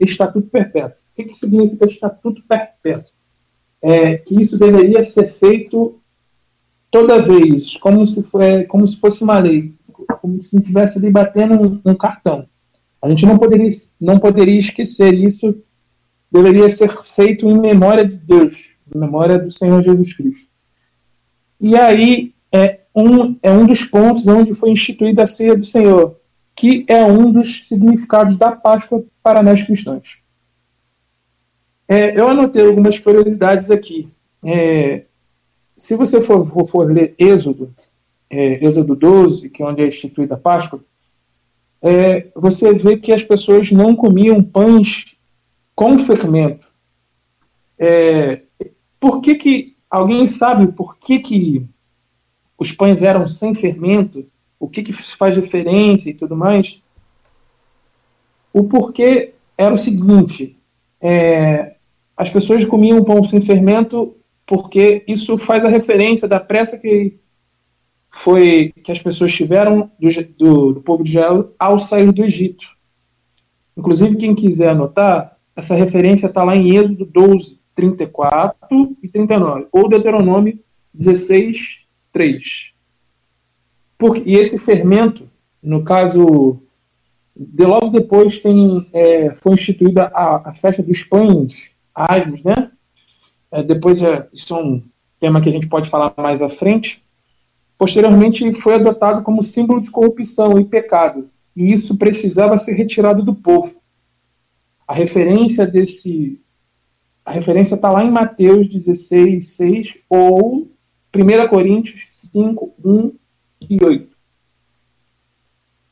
[0.00, 0.96] estatuto perpétuo.
[1.12, 3.12] O que, que significa estatuto perpétuo?
[3.82, 6.00] É que isso deveria ser feito
[6.90, 9.74] toda vez, como se, foi, como se fosse uma lei,
[10.20, 12.46] como se não estivesse ali batendo um, um cartão.
[13.00, 15.62] A gente não poderia, não poderia esquecer isso,
[16.32, 20.46] deveria ser feito em memória de Deus, em memória do Senhor Jesus Cristo.
[21.60, 26.16] E aí é um, é um dos pontos onde foi instituída a ceia do Senhor,
[26.56, 30.18] que é um dos significados da Páscoa para nós cristãos.
[31.86, 34.08] É, eu anotei algumas curiosidades aqui.
[34.42, 35.04] É,
[35.76, 37.74] se você for, for, for ler Êxodo,
[38.30, 40.82] é, Êxodo 12, que é onde é instituída a Páscoa,
[41.82, 45.12] é, você vê que as pessoas não comiam pães
[45.74, 46.68] com fermento.
[47.78, 48.42] É,
[49.00, 51.66] por que, que alguém sabe por que, que
[52.58, 54.26] os pães eram sem fermento?
[54.58, 56.80] O que, que faz diferença e tudo mais?
[58.52, 60.56] O porquê era o seguinte:
[61.00, 61.76] é,
[62.16, 64.14] as pessoas comiam pão sem fermento
[64.46, 67.18] porque isso faz a referência da pressa que
[68.10, 72.64] foi que as pessoas tiveram do, do, do povo de Israel ao sair do Egito.
[73.76, 79.88] Inclusive, quem quiser anotar, essa referência está lá em Êxodo 12, 34 e 39, ou
[79.88, 80.58] Deuteronômio
[80.92, 82.72] 16, 3.
[83.98, 85.28] Porque, e esse fermento,
[85.62, 86.60] no caso,
[87.36, 92.70] de logo depois tem, é, foi instituída a, a, festa dos pães asmos, né?
[93.50, 94.82] É, depois, é, isso é um
[95.20, 97.02] tema que a gente pode falar mais à frente,
[97.82, 103.34] Posteriormente, foi adotado como símbolo de corrupção e pecado, e isso precisava ser retirado do
[103.34, 103.74] povo.
[104.86, 106.40] A referência desse
[107.24, 110.68] a referência está lá em Mateus 16, 6 ou
[111.14, 113.12] 1 Coríntios 5, 1
[113.70, 114.16] e 8.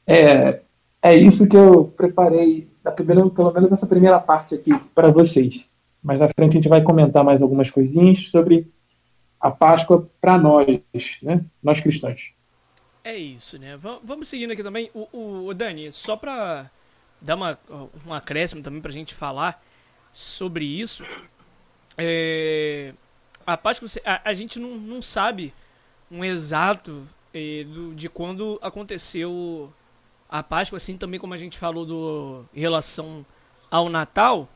[0.06, 0.60] É,
[1.00, 5.68] é isso que eu preparei, da primeira, pelo menos essa primeira parte aqui, para vocês.
[6.02, 8.68] Mais à frente a gente vai comentar mais algumas coisinhas sobre
[9.40, 10.80] a Páscoa para nós,
[11.22, 11.44] né?
[11.62, 12.34] Nós cristãos.
[13.04, 13.78] É isso, né?
[14.02, 14.90] Vamos seguindo aqui também.
[14.92, 16.70] O, o Dani, só para
[17.20, 17.58] dar uma,
[18.06, 19.62] um acréscimo também para a gente falar
[20.12, 21.04] sobre isso.
[21.96, 22.94] É,
[23.46, 25.52] a Páscoa, a, a gente não, não sabe
[26.10, 29.72] um exato é, do, de quando aconteceu
[30.28, 33.24] a Páscoa, assim também como a gente falou do, em relação
[33.70, 34.48] ao Natal.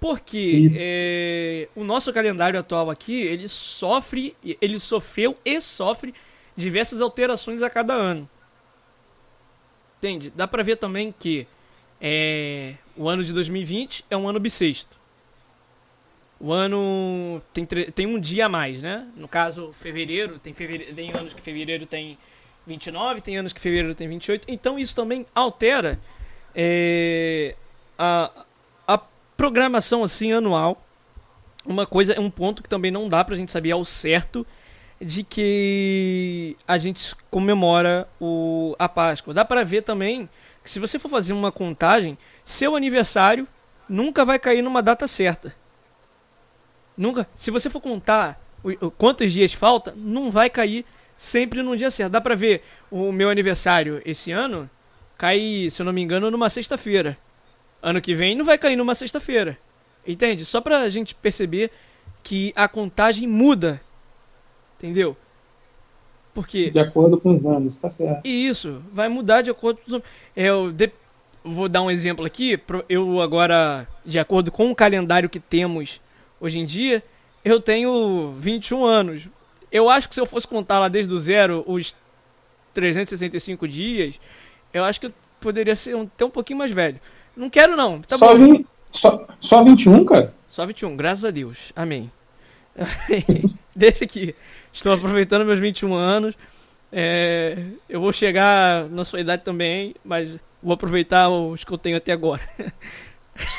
[0.00, 6.14] Porque é, o nosso calendário atual aqui, ele sofre, ele sofreu e sofre
[6.56, 8.28] diversas alterações a cada ano.
[9.98, 10.30] Entende?
[10.30, 11.48] Dá pra ver também que
[12.00, 14.96] é, o ano de 2020 é um ano bissexto.
[16.40, 19.08] O ano tem, tem um dia a mais, né?
[19.16, 22.16] No caso, fevereiro, tem, fevereiro, tem anos que fevereiro tem
[22.66, 24.44] 29, tem anos que fevereiro tem 28.
[24.46, 25.98] Então isso também altera
[26.54, 27.56] é,
[27.98, 28.30] a,
[29.38, 30.84] programação assim anual.
[31.64, 34.44] Uma coisa, um ponto que também não dá pra gente saber ao certo
[35.00, 39.32] de que a gente comemora o, a Páscoa.
[39.32, 40.28] Dá para ver também
[40.68, 43.48] que se você for fazer uma contagem, seu aniversário
[43.88, 45.56] nunca vai cair numa data certa.
[46.96, 47.26] Nunca.
[47.34, 48.38] Se você for contar
[48.98, 50.84] quantos dias falta, não vai cair
[51.16, 52.12] sempre num dia certo.
[52.12, 54.68] Dá pra ver o meu aniversário esse ano
[55.16, 57.16] cai, se eu não me engano, numa sexta-feira.
[57.82, 59.58] Ano que vem não vai cair numa sexta-feira.
[60.06, 60.44] Entende?
[60.44, 61.70] Só pra gente perceber
[62.22, 63.80] que a contagem muda.
[64.76, 65.16] Entendeu?
[66.34, 66.70] Porque.
[66.70, 68.24] De acordo com os anos, tá certo.
[68.24, 70.02] E isso, vai mudar de acordo com os
[70.36, 70.90] Eu de...
[71.44, 72.60] vou dar um exemplo aqui.
[72.88, 76.00] Eu agora, de acordo com o calendário que temos
[76.40, 77.02] hoje em dia,
[77.44, 79.28] eu tenho 21 anos.
[79.70, 81.94] Eu acho que se eu fosse contar lá desde o zero os
[82.74, 84.20] 365 dias,
[84.72, 87.00] eu acho que eu poderia ser um, até um pouquinho mais velho.
[87.36, 88.64] Não quero não, tá só, bom.
[88.90, 90.34] só, só 21, cara?
[90.46, 91.72] Só 21, graças a Deus.
[91.76, 92.10] Amém.
[93.74, 94.34] Deixa aqui.
[94.78, 96.36] Estou aproveitando meus 21 anos.
[96.92, 101.96] É, eu vou chegar na sua idade também, mas vou aproveitar os que eu tenho
[101.96, 102.42] até agora.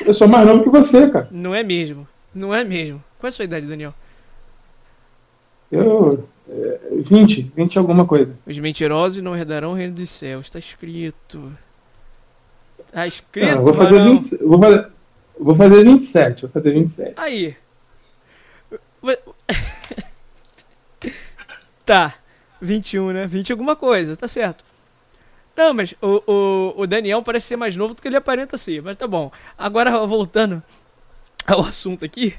[0.04, 1.26] Eu sou mais novo que você, cara.
[1.30, 2.06] Não é mesmo.
[2.34, 3.02] Não é mesmo.
[3.18, 3.94] Qual é a sua idade, Daniel?
[5.72, 6.28] Eu.
[6.46, 8.38] É, 20, 20 alguma coisa.
[8.46, 10.46] Os mentirosos não herdarão o reino dos céus.
[10.46, 11.50] Está escrito.
[12.86, 13.56] Está escrito.
[13.56, 14.86] Não, vou, fazer 20, vou, fazer,
[15.38, 16.42] vou fazer 27.
[16.42, 17.14] Vou fazer 27.
[17.16, 17.56] Aí.
[21.84, 22.14] Tá.
[22.60, 23.26] 21, né?
[23.26, 24.64] 20 alguma coisa, tá certo.
[25.56, 28.82] Não, mas o, o, o Daniel parece ser mais novo do que ele aparenta ser,
[28.82, 29.30] mas tá bom.
[29.58, 30.62] Agora, voltando
[31.46, 32.34] ao assunto aqui,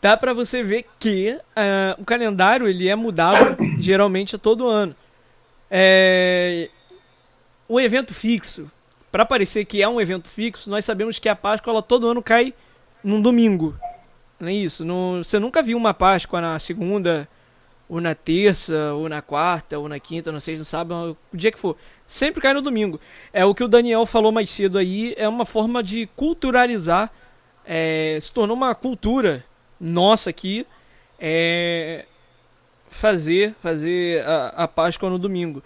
[0.00, 4.94] dá pra você ver que uh, o calendário ele é mudado geralmente a todo ano.
[5.70, 6.68] É...
[7.66, 8.70] O evento fixo,
[9.10, 12.22] para parecer que é um evento fixo, nós sabemos que a Páscoa ela, todo ano
[12.22, 12.52] cai
[13.02, 13.74] num domingo.
[14.38, 14.84] Não é isso?
[14.84, 17.26] No, você nunca viu uma Páscoa na segunda,
[17.88, 21.52] ou na terça, ou na quarta, ou na quinta, não sei, não sabe, o dia
[21.52, 21.76] que for.
[22.06, 23.00] Sempre cai no domingo.
[23.32, 27.10] É o que o Daniel falou mais cedo aí, é uma forma de culturalizar,
[27.64, 29.44] é, se tornou uma cultura
[29.80, 30.66] nossa aqui,
[31.18, 32.06] é,
[32.88, 35.62] fazer, fazer a, a Páscoa no domingo.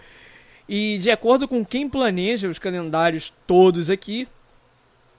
[0.67, 4.27] E de acordo com quem planeja os calendários todos aqui,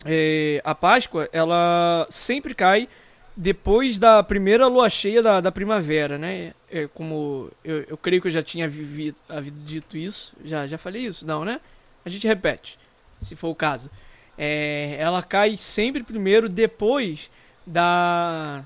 [0.04, 2.88] é, a Páscoa ela sempre cai
[3.36, 6.52] depois da primeira lua cheia da, da primavera, né?
[6.70, 10.76] É, como eu, eu creio que eu já tinha vivido, havido dito isso, já, já
[10.76, 11.60] falei isso, não, né?
[12.04, 12.78] A gente repete,
[13.20, 13.90] se for o caso.
[14.36, 17.30] É, ela cai sempre primeiro depois
[17.66, 18.64] da,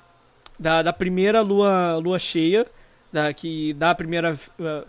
[0.58, 2.66] da, da primeira lua, lua cheia,
[3.12, 4.86] da, que dá a primeira, uh,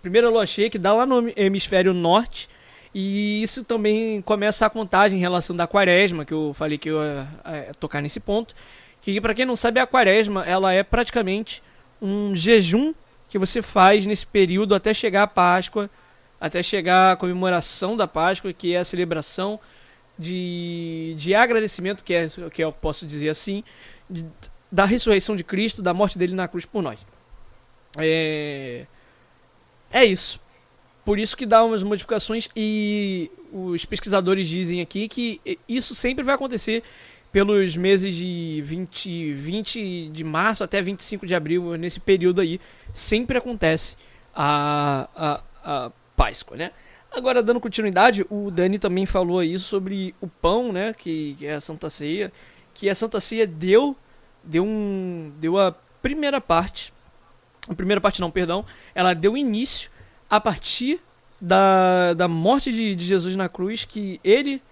[0.00, 2.48] primeira lua cheia, que dá lá no hemisfério norte,
[2.94, 7.02] e isso também começa a contagem em relação da quaresma, que eu falei que eu
[7.02, 8.54] ia, ia tocar nesse ponto.
[9.00, 11.62] Que para quem não sabe, a quaresma ela é praticamente
[12.00, 12.92] um jejum
[13.28, 15.88] que você faz nesse período até chegar a Páscoa,
[16.38, 19.58] até chegar a comemoração da Páscoa, que é a celebração
[20.18, 23.64] de, de agradecimento, que é que eu posso dizer assim,
[24.08, 24.26] de,
[24.70, 26.98] da ressurreição de Cristo, da morte dele na cruz por nós.
[27.96, 28.86] É,
[29.90, 30.41] é isso.
[31.04, 36.34] Por isso que dá umas modificações e os pesquisadores dizem aqui que isso sempre vai
[36.34, 36.82] acontecer
[37.32, 42.60] pelos meses de 20, 20 de março até 25 de abril, nesse período aí,
[42.92, 43.96] sempre acontece
[44.34, 46.70] a, a, a Páscoa, né?
[47.10, 51.54] Agora, dando continuidade, o Dani também falou aí sobre o pão, né, que, que é
[51.54, 52.32] a Santa Ceia,
[52.72, 53.94] que a Santa Ceia deu,
[54.42, 56.92] deu, um, deu a primeira parte,
[57.68, 59.90] a primeira parte não, perdão, ela deu início
[60.32, 60.98] a partir
[61.38, 64.62] da, da morte de, de Jesus na cruz, que ele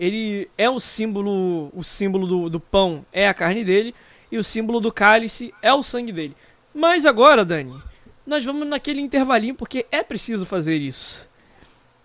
[0.00, 3.94] ele é o símbolo o símbolo do, do pão é a carne dele
[4.30, 6.34] e o símbolo do cálice é o sangue dele.
[6.74, 7.78] Mas agora, Dani,
[8.26, 11.28] nós vamos naquele intervalinho porque é preciso fazer isso.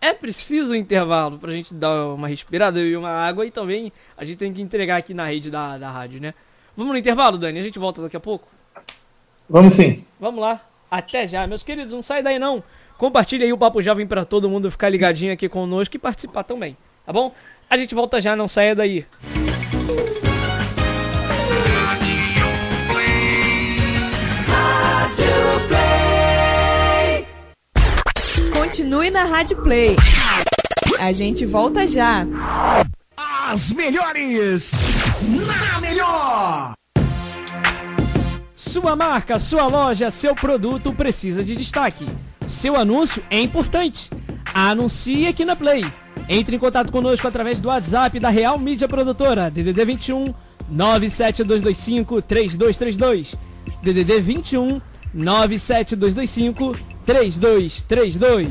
[0.02, 4.26] É preciso um intervalo pra gente dar uma respirada e uma água e também a
[4.26, 6.34] gente tem que entregar aqui na rede da, da rádio, né?
[6.76, 7.58] Vamos no intervalo, Dani?
[7.58, 8.50] A gente volta daqui a pouco?
[9.50, 10.04] Vamos sim.
[10.20, 10.60] Vamos lá.
[10.92, 11.48] Até já.
[11.48, 12.62] Meus queridos, não sai daí não.
[12.98, 16.76] Compartilhe aí o Papo Jovem para todo mundo ficar ligadinho aqui conosco e participar também,
[17.06, 17.32] tá bom?
[17.70, 19.06] A gente volta já, não saia daí.
[28.52, 29.96] Continue na Rádio Play.
[31.00, 32.26] A gente volta já.
[33.16, 34.72] As melhores
[35.22, 36.74] na melhor.
[38.56, 42.08] Sua marca, sua loja, seu produto precisa de destaque.
[42.50, 44.10] Seu anúncio é importante.
[44.54, 45.86] Anuncie aqui na Play.
[46.30, 50.34] Entre em contato conosco através do WhatsApp da Real Mídia Produtora, DDD 21
[50.70, 53.34] 97225 3232.
[53.82, 54.82] DDD 21
[55.14, 58.50] 97225 3232.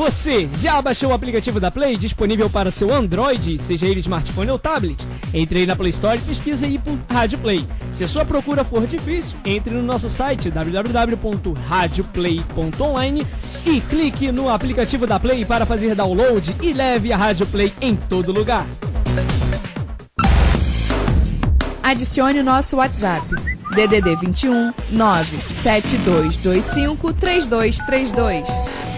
[0.00, 4.58] Você já baixou o aplicativo da Play disponível para seu Android, seja ele smartphone ou
[4.58, 5.06] tablet?
[5.34, 7.66] Entre aí na Play Store e pesquisa aí por Rádio Play.
[7.92, 13.26] Se a sua procura for difícil, entre no nosso site www.radioplay.online
[13.66, 17.94] e clique no aplicativo da Play para fazer download e leve a Rádio Play em
[17.94, 18.64] todo lugar.
[21.82, 23.26] Adicione o nosso WhatsApp.
[23.74, 28.89] DDD 21 97225 3232.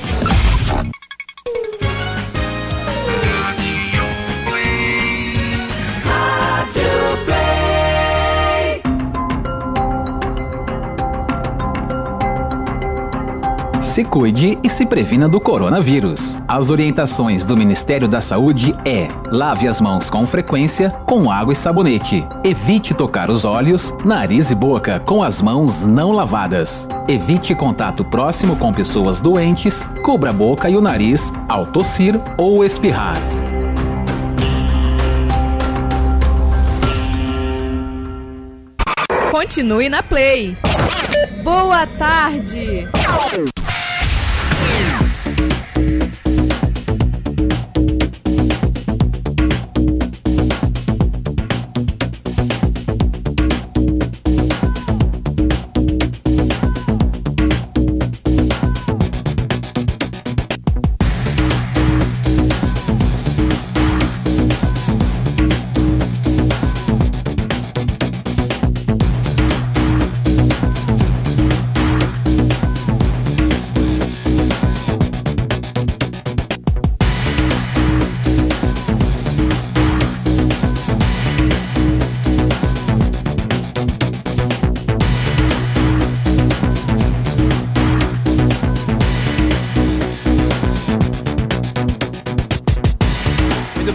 [13.92, 16.38] Se cuide e se previna do coronavírus.
[16.48, 21.56] As orientações do Ministério da Saúde é: lave as mãos com frequência com água e
[21.56, 22.26] sabonete.
[22.42, 26.88] Evite tocar os olhos, nariz e boca com as mãos não lavadas.
[27.06, 29.86] Evite contato próximo com pessoas doentes.
[30.02, 33.18] Cubra a boca e o nariz ao tossir ou espirrar.
[39.30, 40.56] Continue na Play.
[41.44, 42.88] Boa tarde.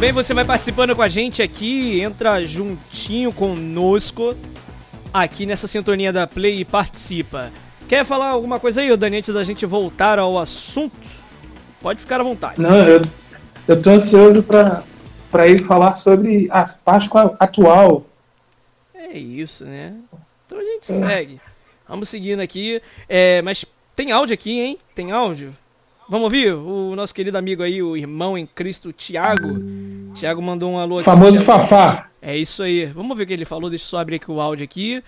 [0.07, 4.33] Bem, você vai participando com a gente aqui, entra juntinho conosco
[5.13, 7.51] aqui nessa sintonia da Play e participa.
[7.89, 10.95] Quer falar alguma coisa aí, Dani, antes da gente voltar ao assunto?
[11.81, 12.61] Pode ficar à vontade.
[12.61, 13.01] Não, eu,
[13.67, 14.81] eu tô ansioso pra,
[15.29, 18.05] pra ir falar sobre a Páscoa atual.
[18.95, 19.93] É isso, né?
[20.45, 21.41] Então a gente segue.
[21.85, 22.81] Vamos seguindo aqui.
[23.09, 24.77] É, mas tem áudio aqui, hein?
[24.95, 25.53] Tem áudio?
[26.09, 29.59] Vamos ouvir o nosso querido amigo aí, o irmão em Cristo, Tiago.
[30.17, 31.05] Tiago mandou um alô aqui.
[31.05, 32.09] Famoso Fafá.
[32.19, 32.87] É isso aí.
[32.87, 33.69] Vamos ver o que ele falou.
[33.69, 35.03] Deixa eu só abrir aqui o áudio aqui.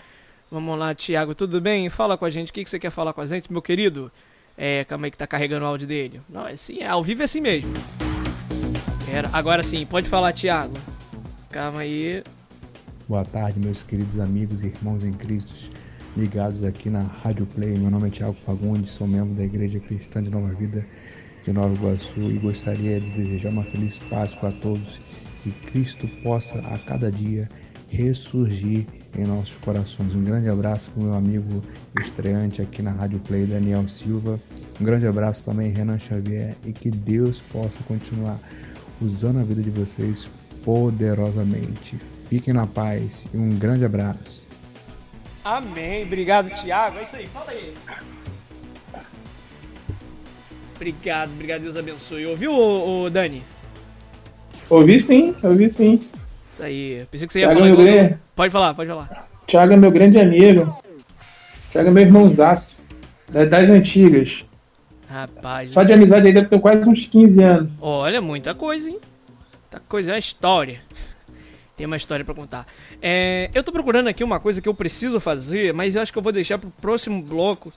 [0.52, 1.90] Vamos lá, Tiago, tudo bem?
[1.90, 2.52] Fala com a gente.
[2.52, 4.12] O que, que você quer falar com a gente, meu querido?
[4.56, 6.22] É, calma aí que tá carregando o áudio dele.
[6.30, 7.74] Não, é assim, é ao vivo é assim mesmo.
[9.12, 10.74] Era, agora sim, pode falar, Tiago.
[11.50, 12.24] Calma aí.
[13.08, 15.72] Boa tarde, meus queridos amigos e irmãos em Cristo,
[16.16, 17.78] ligados aqui na Rádio Play.
[17.78, 20.86] Meu nome é Tiago Fagundes, sou membro da Igreja Cristã de Nova Vida
[21.50, 25.02] de Nova Iguaçu e gostaria de desejar uma feliz Páscoa a todos
[25.44, 27.50] e Cristo possa a cada dia
[27.88, 28.86] ressurgir
[29.18, 30.14] em nossos corações.
[30.14, 31.64] Um grande abraço o meu amigo
[32.00, 34.40] estreante aqui na Rádio Play, Daniel Silva.
[34.80, 38.40] Um grande abraço também, Renan Xavier, e que Deus possa continuar
[39.02, 40.30] usando a vida de vocês
[40.64, 41.98] poderosamente.
[42.28, 44.44] Fiquem na paz e um grande abraço.
[45.44, 46.04] Amém.
[46.04, 47.00] Obrigado, Tiago.
[47.00, 47.74] É isso aí, fala aí.
[50.80, 52.26] Obrigado, obrigado, Deus abençoe.
[52.26, 53.44] Ouviu, ô, ô, Dani?
[54.70, 56.02] Ouvi sim, ouvi sim.
[56.50, 57.06] Isso aí.
[57.12, 57.72] Pensei que você ia Thiago falar.
[57.72, 59.30] é meu grande, Pode falar, pode falar.
[59.46, 60.82] Thiago é meu grande amigo.
[61.72, 62.78] Thiago é meu irmãozaço.
[63.28, 64.46] da- Das antigas.
[65.10, 65.72] Rapaz.
[65.72, 67.72] Só de amizade aí deve ter quase uns 15 anos.
[67.82, 69.00] Olha, muita coisa, hein?
[69.64, 70.80] Muita coisa, é uma história.
[71.76, 72.66] Tem uma história pra contar.
[73.02, 76.18] É, eu tô procurando aqui uma coisa que eu preciso fazer, mas eu acho que
[76.18, 77.72] eu vou deixar pro próximo bloco.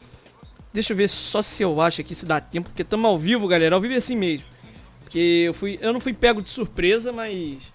[0.72, 3.46] Deixa eu ver só se eu acho aqui se dá tempo, porque tamo ao vivo,
[3.46, 3.74] galera.
[3.74, 4.46] Ao vivo é assim mesmo.
[5.00, 5.78] Porque eu fui.
[5.80, 7.72] Eu não fui pego de surpresa, mas.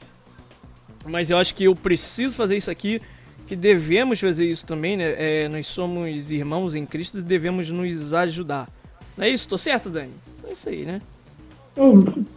[1.05, 3.01] Mas eu acho que eu preciso fazer isso aqui.
[3.45, 5.15] Que devemos fazer isso também, né?
[5.17, 8.67] É, nós somos irmãos em Cristo e devemos nos ajudar.
[9.15, 9.47] Não é isso?
[9.47, 10.11] Tô certo, Dani?
[10.47, 11.01] É isso aí, né?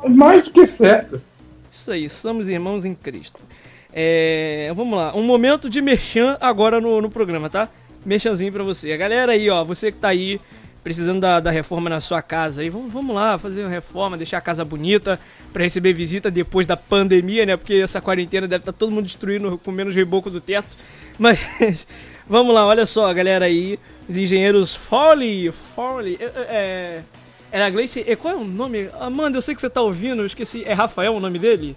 [0.09, 1.21] Mais do que certo.
[1.73, 3.41] Isso aí, somos irmãos em Cristo.
[3.93, 7.69] É, vamos lá, um momento de merchan agora no, no programa, tá?
[8.05, 8.93] Merchanzinho pra você.
[8.93, 10.41] A galera aí, ó, você que tá aí
[10.83, 14.39] precisando da, da reforma na sua casa aí, vamos, vamos lá fazer uma reforma, deixar
[14.39, 15.21] a casa bonita
[15.53, 17.57] pra receber visita depois da pandemia, né?
[17.57, 20.69] Porque essa quarentena deve estar todo mundo destruindo, com menos reboco do teto.
[21.19, 21.39] Mas
[22.29, 23.79] vamos lá, olha só, galera aí,
[24.09, 27.03] os engenheiros Foley, Foley, é, é,
[27.53, 28.89] é a Gleice, é, qual é o nome?
[28.99, 31.77] Amanda, eu sei que você tá ouvindo, eu esqueci, é Rafael o nome dele?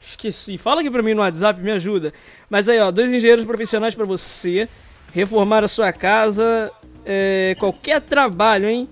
[0.00, 0.56] Esqueci.
[0.56, 2.12] Fala aqui pra mim no WhatsApp, me ajuda.
[2.48, 4.68] Mas aí, ó, dois engenheiros profissionais pra você
[5.12, 6.70] reformar a sua casa,
[7.06, 8.88] é, qualquer trabalho, hein?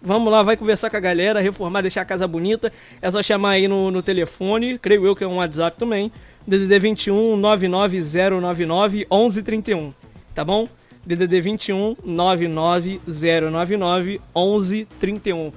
[0.00, 2.70] Vamos lá, vai conversar com a galera, reformar, deixar a casa bonita.
[3.00, 6.12] É só chamar aí no, no telefone, creio eu que é um WhatsApp também.
[6.46, 9.94] DDD 21 99099 1131,
[10.34, 10.68] tá bom?
[11.06, 15.52] DDD 21 99099 1131.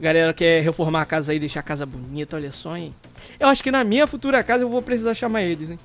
[0.00, 2.94] Galera quer reformar a casa aí, deixar a casa bonita, olha só, hein?
[3.38, 5.78] Eu acho que na minha futura casa eu vou precisar chamar eles, hein?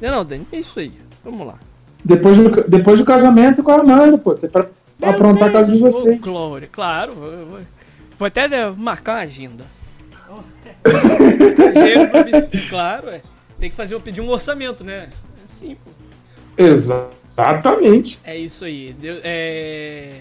[0.00, 0.46] Não, é Dani?
[0.52, 0.92] É isso aí.
[1.24, 1.58] Vamos lá.
[2.04, 4.34] Depois do, depois do casamento com a Amanda, pô.
[4.34, 4.66] Pra
[5.00, 6.16] Meu aprontar Deus, a casa de você.
[6.16, 7.14] Glória, claro.
[7.14, 7.60] Vou, vou,
[8.18, 9.64] vou até marcar a agenda.
[12.68, 13.22] claro, é.
[13.58, 15.10] Tem que fazer, pedir um orçamento, né?
[15.62, 15.90] É pô.
[16.56, 18.18] Exatamente.
[18.24, 18.94] É isso aí.
[18.94, 20.20] Deu, é...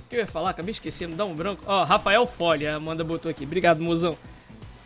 [0.00, 0.50] O que eu ia falar?
[0.50, 1.62] Acabei esquecendo, dá um branco.
[1.66, 3.44] Ó, Rafael Fole, a Amanda botou aqui.
[3.44, 4.16] Obrigado, mozão.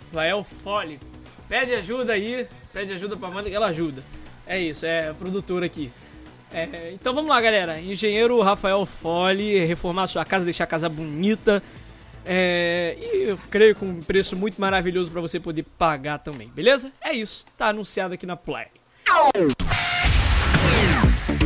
[0.09, 1.01] Rafael Fole.
[1.49, 4.03] Pede ajuda aí, pede ajuda pra Amanda que ela ajuda.
[4.47, 5.91] É isso, é a produtora aqui.
[6.55, 7.81] É, então vamos lá, galera.
[7.81, 11.61] Engenheiro Rafael Fole, reformar sua casa, deixar a casa bonita.
[12.25, 16.93] É, e eu creio com um preço muito maravilhoso para você poder pagar também, beleza?
[17.01, 18.69] É isso, tá anunciado aqui na Play.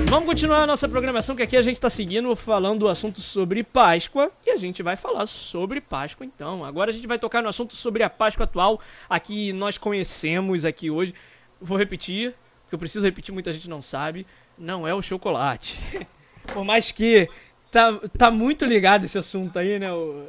[0.05, 3.63] Vamos continuar a nossa programação, que aqui a gente está seguindo falando do assunto sobre
[3.63, 4.31] Páscoa.
[4.47, 6.65] E a gente vai falar sobre Páscoa então.
[6.65, 8.79] Agora a gente vai tocar no assunto sobre a Páscoa atual,
[9.09, 11.15] aqui nós conhecemos aqui hoje.
[11.61, 12.35] Vou repetir,
[12.69, 14.27] que eu preciso repetir, muita gente não sabe.
[14.59, 15.79] Não é o chocolate.
[16.53, 17.29] Por mais que
[17.71, 19.93] tá, tá muito ligado esse assunto aí, né?
[19.93, 20.25] O...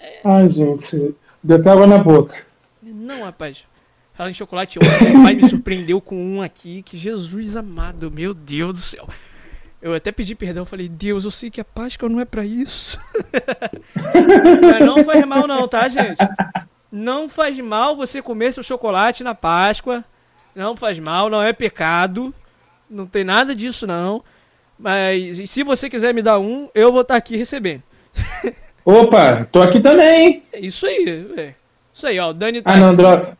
[0.00, 0.20] É...
[0.24, 2.46] Ai, gente, deu água na boca.
[2.82, 3.64] Não, rapaz.
[4.14, 8.34] Falando em chocolate, ontem o pai me surpreendeu com um aqui que Jesus amado, meu
[8.34, 9.08] Deus do céu.
[9.80, 12.98] Eu até pedi perdão, falei, Deus, eu sei que a Páscoa não é para isso.
[13.94, 16.18] Mas não faz mal não, tá, gente?
[16.90, 20.04] Não faz mal você comer seu chocolate na Páscoa.
[20.52, 22.34] Não faz mal, não é pecado.
[22.90, 24.22] Não tem nada disso não.
[24.78, 27.82] Mas se você quiser me dar um, eu vou estar tá aqui recebendo.
[28.84, 30.42] Opa, tô aqui também, hein?
[30.52, 31.54] É isso aí, é.
[31.92, 32.30] Isso aí, ó.
[32.30, 32.72] O Dani tá.
[32.72, 33.36] Ah, não, droga.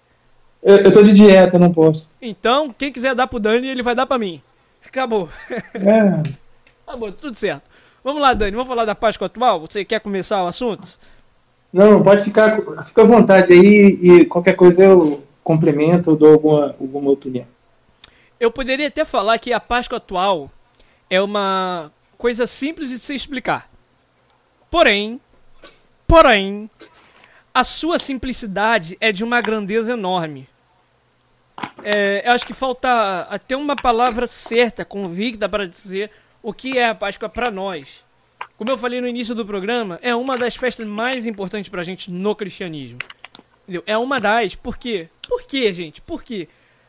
[0.63, 2.09] Eu, eu tô de dieta, não posso.
[2.21, 4.43] Então, quem quiser dar pro Dani, ele vai dar pra mim.
[4.85, 5.29] Acabou.
[5.51, 6.23] É.
[6.87, 7.63] Acabou, tudo certo.
[8.03, 9.61] Vamos lá, Dani, vamos falar da Páscoa atual?
[9.61, 10.99] Você quer começar o assunto?
[11.73, 16.75] Não, pode ficar, fica à vontade aí e qualquer coisa eu complemento ou dou alguma,
[16.81, 17.47] alguma opinião.
[18.41, 20.51] Eu poderia até falar que a Páscoa atual
[21.11, 23.71] é uma coisa simples de se explicar.
[24.71, 25.21] Porém,
[26.07, 26.71] porém,
[27.53, 30.49] a sua simplicidade é de uma grandeza enorme.
[31.83, 36.11] É, eu acho que falta até uma palavra certa, convicta, para dizer
[36.43, 38.05] o que é a Páscoa para nós.
[38.57, 41.85] Como eu falei no início do programa, é uma das festas mais importantes para a
[41.85, 42.99] gente no cristianismo.
[43.63, 43.83] Entendeu?
[43.87, 44.55] É uma das.
[44.55, 45.09] Por quê?
[45.29, 46.01] Por quê, gente?
[46.01, 46.49] Por quê?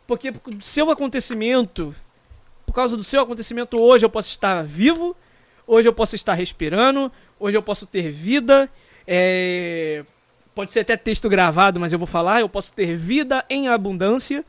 [0.10, 1.94] Porque do seu acontecimento,
[2.66, 5.16] por causa do seu acontecimento, hoje eu posso estar vivo,
[5.68, 8.68] hoje eu posso estar respirando, hoje eu posso ter vida.
[9.06, 10.04] É,
[10.56, 14.44] pode ser até texto gravado, mas eu vou falar, eu posso ter vida em abundância,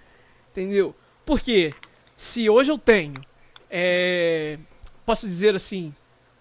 [0.50, 0.96] entendeu?
[1.26, 1.68] Porque
[2.16, 3.22] se hoje eu tenho,
[3.70, 4.58] é,
[5.04, 5.94] posso dizer assim,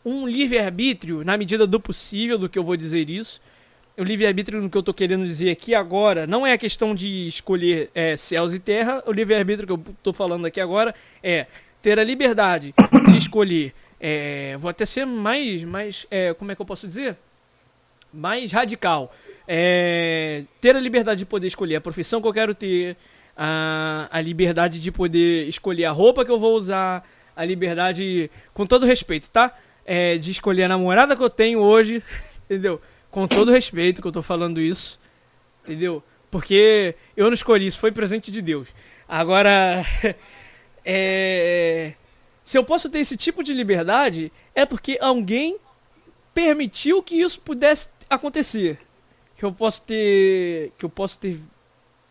[0.05, 3.41] um livre-arbítrio, na medida do possível, do que eu vou dizer isso,
[4.00, 7.28] o livre-arbítrio no que eu estou querendo dizer aqui agora não é a questão de
[7.28, 11.45] escolher é, céus e terra, o livre-arbítrio que eu estou falando aqui agora é
[11.82, 12.74] ter a liberdade
[13.10, 17.18] de escolher, é, vou até ser mais, mais é, como é que eu posso dizer?
[18.14, 19.14] Mais radical
[19.52, 22.95] é, ter a liberdade de poder escolher a profissão que eu quero ter,
[23.36, 27.04] a, a liberdade de poder escolher a roupa que eu vou usar,
[27.36, 29.58] a liberdade, com todo respeito, tá?
[29.84, 32.04] É, de escolher a namorada que eu tenho hoje,
[32.45, 32.80] entendeu?
[33.12, 34.99] Com todo respeito que eu tô falando isso,
[35.64, 36.03] entendeu?
[36.30, 38.68] Porque eu não escolhi, isso foi presente de Deus.
[39.07, 39.84] Agora,
[40.86, 41.93] é,
[42.43, 45.57] se eu posso ter esse tipo de liberdade, é porque alguém
[46.34, 48.80] permitiu que isso pudesse acontecer
[49.39, 51.39] que eu posso ter que eu posso ter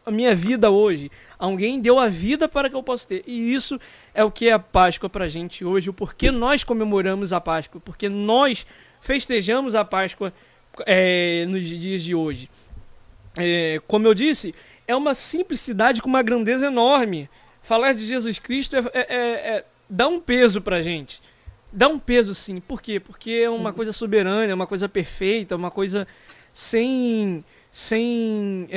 [0.07, 1.11] a minha vida hoje.
[1.39, 3.23] Alguém deu a vida para que eu possa ter.
[3.27, 3.79] E isso
[4.15, 7.39] é o que é a Páscoa para a gente hoje, o porquê nós comemoramos a
[7.39, 8.67] Páscoa, porque nós
[9.03, 10.33] festejamos a Páscoa
[10.87, 12.51] é, nos dias de hoje.
[13.37, 14.55] É, como eu disse,
[14.87, 17.29] é uma simplicidade com uma grandeza enorme.
[17.63, 21.21] Falar de Jesus Cristo é, é, é, é dá um peso para a gente.
[21.73, 22.61] Dá um peso sim.
[22.61, 22.99] Por quê?
[22.99, 26.07] Porque é uma coisa soberana, é uma coisa perfeita, uma coisa
[26.53, 28.69] sem, sem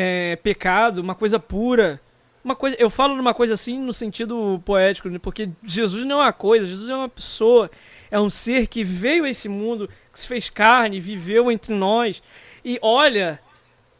[0.43, 2.01] pecado, uma coisa pura.
[2.43, 5.19] Uma coisa, eu falo numa coisa assim no sentido poético, né?
[5.19, 7.69] porque Jesus não é uma coisa, Jesus é uma pessoa,
[8.09, 12.21] é um ser que veio a esse mundo, que se fez carne, viveu entre nós.
[12.63, 13.39] E olha,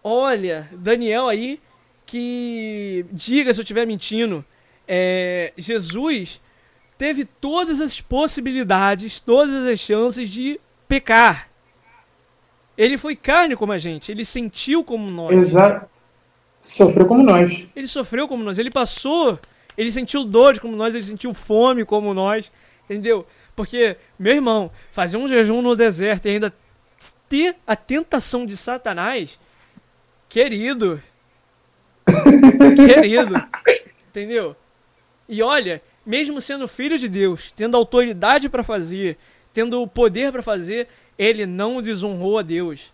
[0.04, 1.60] olha, Daniel aí,
[2.06, 4.44] que, diga se eu estiver mentindo,
[4.88, 6.42] é, Jesus
[6.98, 11.50] teve todas as possibilidades, todas as chances de pecar.
[12.78, 15.48] Ele foi carne como a gente, ele sentiu como nós.
[15.48, 15.90] Exato.
[16.62, 17.66] Sofreu como nós.
[17.76, 19.40] Ele sofreu como nós, ele passou,
[19.78, 22.52] ele sentiu dores como nós, ele sentiu fome como nós,
[22.86, 23.26] entendeu?
[23.56, 26.54] Porque, meu irmão, fazer um jejum no deserto e ainda
[27.28, 29.40] ter a tentação de Satanás,
[30.30, 31.02] querido,
[32.76, 33.36] querido,
[34.10, 34.56] entendeu?
[35.28, 39.18] E olha, mesmo sendo filho de Deus, tendo autoridade para fazer,
[39.54, 40.88] tendo o poder para fazer,
[41.18, 42.92] ele não desonrou a Deus.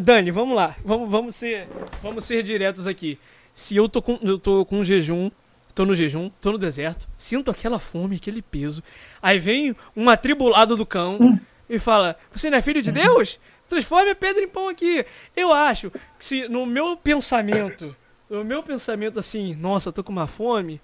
[0.00, 0.76] Dani, vamos lá.
[0.84, 1.68] Vamos, vamos, ser,
[2.02, 3.18] vamos ser diretos aqui.
[3.52, 5.30] Se eu tô com, eu tô com jejum,
[5.78, 8.82] tô no jejum, tô no deserto, sinto aquela fome, aquele peso.
[9.22, 11.38] Aí vem um atribulado do cão
[11.70, 13.38] e fala: Você não é filho de Deus?
[13.68, 15.06] Transforme a pedra em pão aqui.
[15.36, 17.94] Eu acho que se no meu pensamento,
[18.28, 20.80] no meu pensamento assim, nossa, tô com uma fome,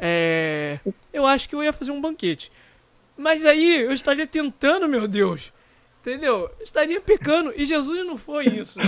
[0.00, 0.80] é,
[1.12, 2.50] eu acho que eu ia fazer um banquete.
[3.16, 5.52] Mas aí eu estaria tentando, meu Deus.
[6.00, 6.50] Entendeu?
[6.58, 7.52] Eu estaria pecando.
[7.54, 8.80] E Jesus não foi isso.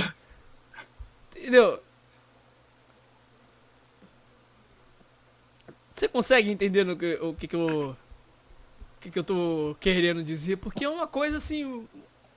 [1.37, 1.81] Entendeu?
[5.97, 7.97] Você consegue entender no que, o que, que eu.
[7.97, 10.57] O que, que eu tô querendo dizer?
[10.57, 11.85] Porque é uma coisa assim.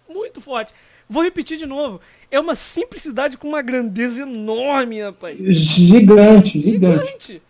[0.07, 0.73] Muito forte.
[1.09, 1.99] Vou repetir de novo.
[2.31, 5.37] É uma simplicidade com uma grandeza enorme, rapaz.
[5.37, 7.01] Gigante, gigante.
[7.19, 7.41] Gigante,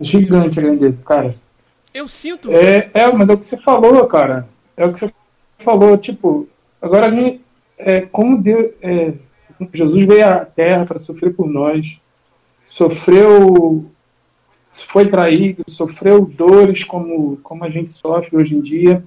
[0.00, 1.34] gigante a grandeza, cara.
[1.92, 2.50] Eu sinto.
[2.50, 4.48] É, é, mas é o que você falou, cara.
[4.78, 5.12] É o que você
[5.58, 6.48] falou, tipo,
[6.80, 7.42] agora a gente.
[7.76, 8.72] É, como Deus.
[8.80, 9.12] É,
[9.74, 12.00] Jesus veio à Terra para sofrer por nós,
[12.64, 13.89] sofreu.
[14.82, 19.04] Foi traído, sofreu dores como, como a gente sofre hoje em dia,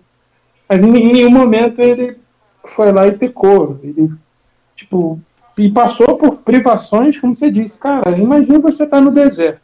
[0.67, 2.17] mas em, em nenhum momento ele
[2.65, 3.79] foi lá e pecou.
[3.83, 4.09] Ele,
[4.75, 5.19] tipo,
[5.57, 7.77] e passou por privações, como você disse.
[7.77, 9.61] Cara, imagina você estar tá no deserto.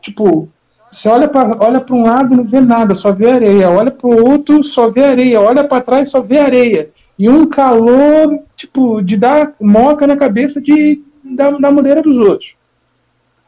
[0.00, 0.48] Tipo,
[0.92, 3.70] você olha para olha um lado não vê nada, só vê areia.
[3.70, 5.40] Olha para o outro, só vê areia.
[5.40, 6.90] Olha para trás, só vê areia.
[7.18, 12.54] E um calor, tipo, de dar moca na cabeça de, da, da mulher dos outros.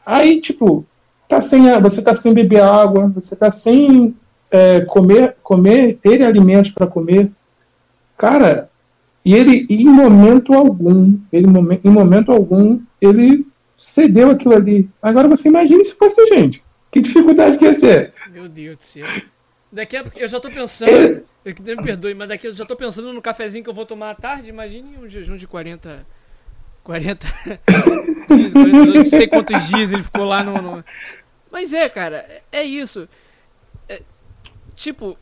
[0.05, 0.85] Aí, tipo,
[1.31, 4.13] tá sem, você tá sem beber água, você tá sem
[4.51, 7.31] é, comer, comer, ter alimentos para comer.
[8.17, 8.69] Cara,
[9.23, 11.47] e ele, em momento algum, ele,
[11.83, 14.89] em momento algum, ele cedeu aquilo ali.
[15.01, 16.63] Agora você imagina se fosse a gente.
[16.91, 18.13] Que dificuldade que ia ser?
[18.29, 19.07] Meu Deus do céu.
[19.71, 20.89] Daqui a eu já tô pensando.
[20.89, 21.23] É...
[21.43, 24.15] Me perdoe, mas daqui eu já tô pensando no cafezinho que eu vou tomar à
[24.15, 24.49] tarde.
[24.49, 26.05] Imagine um jejum de 40.
[26.83, 27.27] 40.
[28.27, 30.61] 15, 40 não sei quantos dias ele ficou lá no.
[30.61, 30.83] no...
[31.51, 33.07] Mas é, cara, é, é isso.
[33.89, 34.01] É,
[34.75, 35.17] tipo,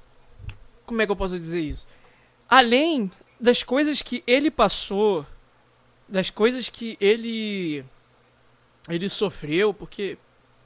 [0.85, 1.87] como é que eu posso dizer isso?
[2.47, 5.25] Além das coisas que ele passou,
[6.07, 7.83] das coisas que ele
[8.87, 10.17] ele sofreu, porque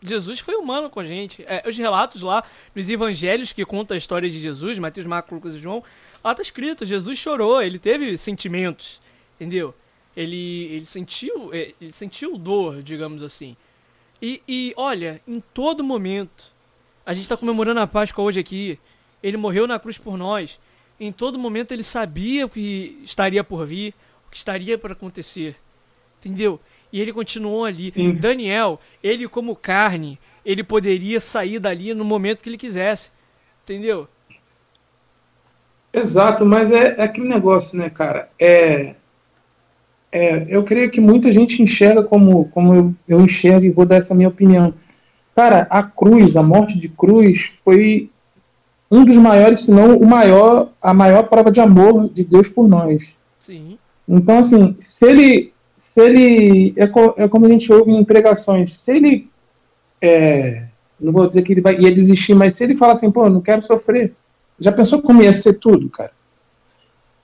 [0.01, 1.43] Jesus foi humano com a gente.
[1.45, 2.43] É, os relatos lá
[2.75, 5.83] nos evangelhos que contam a história de Jesus, Mateus, Marcos, Lucas e João,
[6.23, 9.01] lá tá escrito, Jesus chorou, ele teve sentimentos,
[9.35, 9.73] entendeu?
[10.15, 13.55] Ele, ele sentiu é, ele sentiu dor, digamos assim.
[14.23, 16.45] E, e olha, em todo momento,
[17.05, 18.79] a gente está comemorando a Páscoa hoje aqui,
[19.21, 20.61] ele morreu na cruz por nós.
[20.97, 23.93] Em todo momento ele sabia o que estaria por vir,
[24.25, 25.57] o que estaria para acontecer.
[26.21, 26.57] Entendeu?
[26.89, 27.91] E ele continuou ali.
[27.91, 28.15] Sim.
[28.15, 33.11] Daniel, ele como carne, ele poderia sair dali no momento que ele quisesse.
[33.63, 34.07] Entendeu?
[35.91, 38.29] Exato, mas é, é aquele negócio, né, cara?
[38.39, 38.95] É,
[40.13, 43.95] é, eu creio que muita gente enxerga como, como eu, eu enxergo e vou dar
[43.95, 44.73] essa minha opinião.
[45.35, 48.09] Cara, a cruz, a morte de cruz, foi
[48.91, 52.67] um dos maiores, se não o maior, a maior prova de amor de Deus por
[52.67, 53.11] nós.
[53.39, 53.79] Sim.
[54.07, 56.73] Então, assim, se ele se ele.
[56.77, 59.29] É, co, é como a gente ouve em pregações, se ele.
[60.01, 60.65] É,
[60.99, 63.41] não vou dizer que ele vai, ia desistir, mas se ele fala assim, pô, não
[63.41, 64.13] quero sofrer.
[64.59, 66.11] Já pensou como ia ser tudo, cara?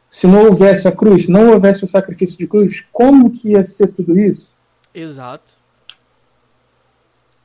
[0.09, 3.63] Se não houvesse a cruz, se não houvesse o sacrifício de cruz, como que ia
[3.63, 4.53] ser tudo isso?
[4.93, 5.53] Exato.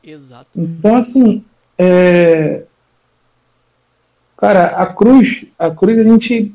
[0.02, 0.48] Exato.
[0.56, 1.44] Então, assim,
[1.78, 2.64] é...
[4.36, 6.54] cara, a cruz, a cruz a gente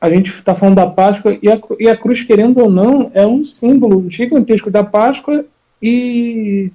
[0.00, 3.26] a gente está falando da Páscoa e a, e a, cruz, querendo ou não, é
[3.26, 5.44] um símbolo gigantesco da Páscoa
[5.82, 6.70] e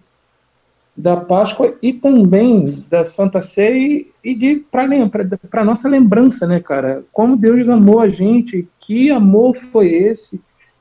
[0.96, 7.04] da Páscoa e também da Santa Ceia e de para nossa lembrança, né, cara?
[7.12, 10.40] Como Deus amou a gente, que amor foi esse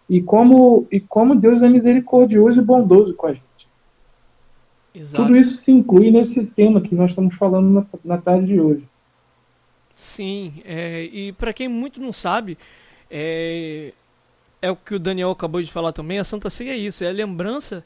[0.08, 3.42] e como e como Deus é misericordioso e bondoso com a gente.
[4.94, 5.24] Exato.
[5.24, 8.86] Tudo isso se inclui nesse tema que nós estamos falando na, na tarde de hoje.
[9.94, 12.58] Sim, é, e para quem muito não sabe,
[13.10, 13.92] é,
[14.60, 16.18] é o que o Daniel acabou de falar também.
[16.18, 17.82] A Santa Ceia é isso, é a lembrança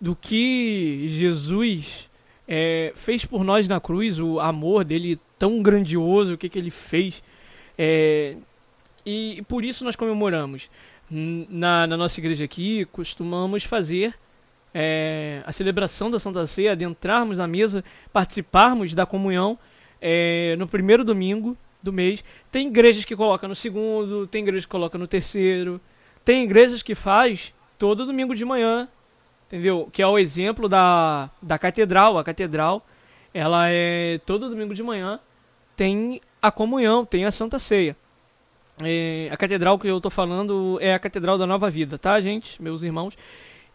[0.00, 2.08] do que Jesus
[2.46, 6.70] é, fez por nós na cruz, o amor dele tão grandioso, o que, que ele
[6.70, 7.22] fez.
[7.76, 8.36] É,
[9.04, 10.70] e, e por isso nós comemoramos.
[11.10, 14.14] Na, na nossa igreja aqui, costumamos fazer
[14.74, 17.82] é, a celebração da Santa Ceia, adentrarmos na mesa,
[18.12, 19.58] participarmos da comunhão
[20.00, 22.22] é, no primeiro domingo do mês.
[22.50, 25.80] Tem igrejas que colocam no segundo, tem igrejas que colocam no terceiro,
[26.24, 28.88] tem igrejas que faz todo domingo de manhã,
[29.48, 29.88] entendeu?
[29.92, 32.16] Que é o exemplo da, da catedral.
[32.16, 32.86] A catedral,
[33.34, 35.18] ela é todo domingo de manhã
[35.78, 37.96] tem a comunhão, tem a Santa Ceia.
[38.82, 42.60] É, a catedral que eu estou falando é a Catedral da Nova Vida, tá, gente?
[42.60, 43.16] Meus irmãos.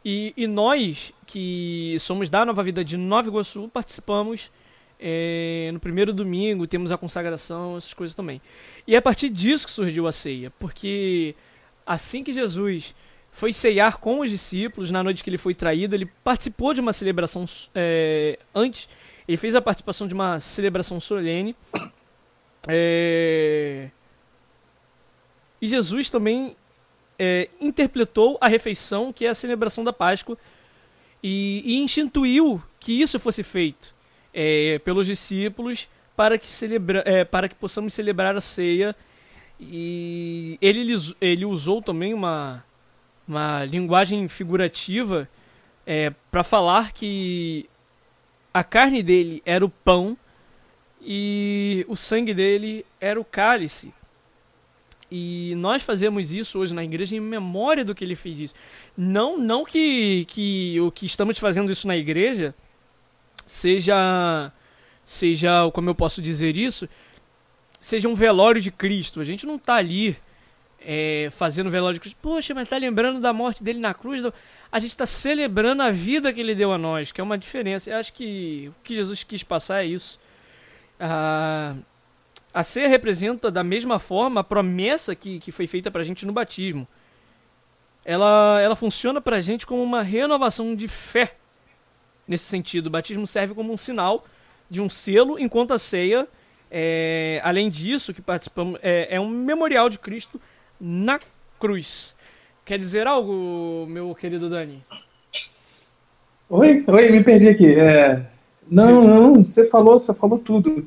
[0.03, 4.51] E, e nós, que somos da Nova Vida de Nova Iguaçu, participamos
[4.99, 8.41] é, no primeiro domingo, temos a consagração, essas coisas também.
[8.85, 11.35] E é a partir disso que surgiu a ceia, porque
[11.85, 12.93] assim que Jesus
[13.33, 16.93] foi ceiar com os discípulos na noite que ele foi traído, ele participou de uma
[16.93, 18.87] celebração é, antes,
[19.27, 21.55] ele fez a participação de uma celebração solene.
[22.67, 23.89] É,
[25.59, 26.55] e Jesus também
[27.17, 30.37] é, interpretou a refeição, que é a celebração da Páscoa,
[31.21, 33.95] e, e instituiu que isso fosse feito
[34.33, 38.95] é, pelos discípulos para que, celebra, é, para que possamos celebrar a ceia.
[39.59, 42.63] E ele, ele usou também uma,
[43.27, 45.29] uma linguagem figurativa
[45.85, 47.69] é, para falar que
[48.53, 50.17] a carne dele era o pão
[51.01, 53.93] e o sangue dele era o cálice.
[55.11, 58.55] E nós fazemos isso hoje na igreja em memória do que ele fez isso.
[58.97, 62.55] Não, não que, que o que estamos fazendo isso na igreja
[63.45, 64.51] seja
[65.05, 66.87] seja, como eu posso dizer isso,
[67.79, 69.19] seja um velório de Cristo.
[69.19, 70.17] A gente não está ali
[70.85, 72.17] é, fazendo velório de Cristo.
[72.21, 74.23] Poxa, mas está lembrando da morte dele na cruz.
[74.71, 77.89] A gente está celebrando a vida que ele deu a nós, que é uma diferença.
[77.89, 80.19] Eu acho que o que Jesus quis passar é isso.
[80.99, 81.75] Ah,
[82.53, 86.25] a ceia representa da mesma forma a promessa que, que foi feita para a gente
[86.25, 86.87] no batismo.
[88.05, 91.35] Ela, ela funciona para a gente como uma renovação de fé.
[92.27, 94.25] Nesse sentido, o batismo serve como um sinal
[94.69, 96.27] de um selo, enquanto a ceia,
[96.69, 100.39] é, além disso, que participamos, é, é um memorial de Cristo
[100.83, 101.17] na
[101.57, 102.13] cruz.
[102.65, 104.83] Quer dizer algo, meu querido Dani?
[106.49, 107.73] Oi, oi, me perdi aqui.
[107.73, 108.25] É,
[108.69, 110.85] não, não, você falou, você falou tudo.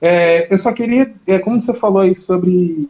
[0.00, 2.88] É, eu só queria, é, como você falou aí sobre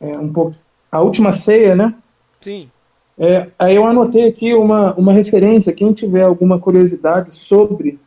[0.00, 0.56] é, um pouco
[0.90, 1.94] a última ceia, né?
[2.40, 2.68] Sim.
[3.16, 5.72] É, aí eu anotei aqui uma, uma referência.
[5.72, 8.00] Quem tiver alguma curiosidade sobre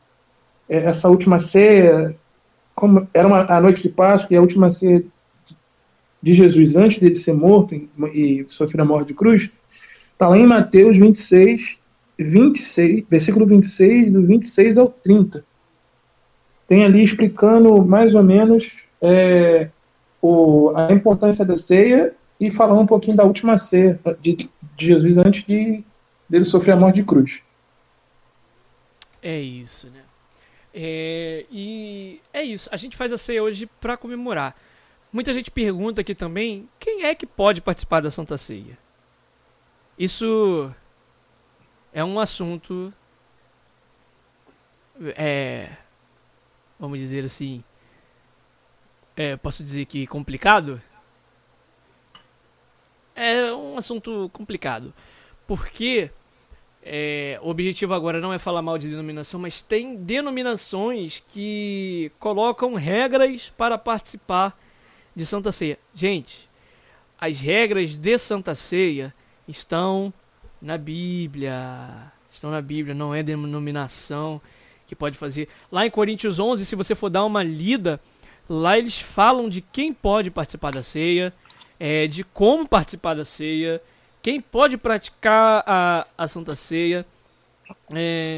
[0.67, 2.15] é, essa última ceia,
[2.75, 5.05] como era uma, a noite de Páscoa e a última ceia
[6.23, 9.51] de Jesus antes dele ser morto e, sofrer a morte de cruz,
[10.11, 11.77] está lá em Mateus 26,
[12.17, 15.45] 26, versículo 26, do 26 ao 30
[16.67, 19.69] tem ali explicando mais ou menos é,
[20.21, 24.49] o, a importância da ceia e falando um pouquinho da última ceia de, de
[24.79, 25.83] Jesus antes de
[26.27, 27.41] dele sofrer a morte de cruz.
[29.21, 30.01] É isso, né?
[30.73, 32.67] É, e é isso.
[32.71, 34.55] A gente faz a ceia hoje para comemorar.
[35.13, 38.77] Muita gente pergunta aqui também quem é que pode participar da Santa Ceia.
[39.97, 40.73] Isso
[41.93, 42.91] é um assunto
[45.15, 45.69] é,
[46.79, 47.63] vamos dizer assim,
[49.15, 50.81] é, posso dizer que complicado?
[53.15, 54.93] É um assunto complicado.
[55.45, 56.09] Porque
[56.81, 62.73] é, o objetivo agora não é falar mal de denominação, mas tem denominações que colocam
[62.73, 64.57] regras para participar
[65.15, 65.77] de Santa Ceia.
[65.93, 66.49] Gente,
[67.19, 69.13] as regras de Santa Ceia
[69.47, 70.13] estão
[70.61, 72.11] na Bíblia.
[72.31, 74.41] Estão na Bíblia, não é denominação
[74.87, 75.47] que pode fazer.
[75.71, 77.99] Lá em Coríntios 11, se você for dar uma lida,
[78.49, 81.33] lá eles falam de quem pode participar da ceia,
[81.79, 83.81] é, de como participar da ceia,
[84.21, 87.05] quem pode praticar a, a Santa Ceia.
[87.93, 88.35] É,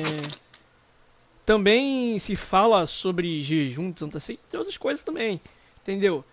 [1.46, 5.40] também se fala sobre jejum de Santa Ceia, entre outras coisas também,
[5.82, 6.26] entendeu?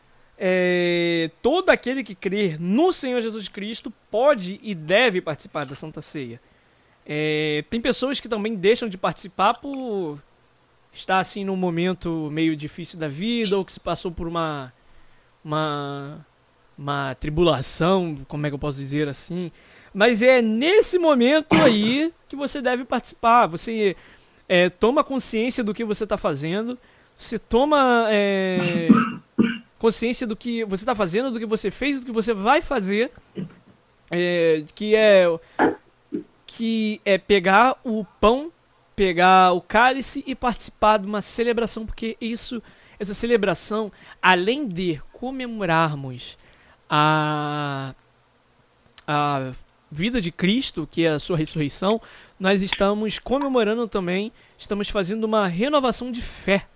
[0.45, 6.03] É, todo aquele que crer no Senhor Jesus Cristo pode e deve participar da Santa
[6.03, 6.41] Ceia.
[7.07, 10.21] É, tem pessoas que também deixam de participar por
[10.93, 14.73] estar assim num momento meio difícil da vida ou que se passou por uma
[15.45, 16.27] uma
[16.77, 19.53] uma tribulação, como é que eu posso dizer assim?
[19.95, 23.47] Mas é nesse momento aí que você deve participar.
[23.47, 23.95] Você
[24.49, 26.77] é, toma consciência do que você está fazendo,
[27.15, 28.89] você toma é,
[29.83, 33.11] consciência do que você está fazendo, do que você fez, do que você vai fazer
[34.13, 35.27] é, que é
[36.47, 38.53] que é pegar o pão,
[38.95, 42.63] pegar o cálice e participar de uma celebração, porque isso,
[42.97, 43.91] essa celebração,
[44.23, 46.39] além de comemorarmos
[46.89, 47.93] a
[49.05, 49.51] a
[49.91, 52.01] vida de Cristo, que é a sua ressurreição,
[52.39, 56.69] nós estamos comemorando também, estamos fazendo uma renovação de fé.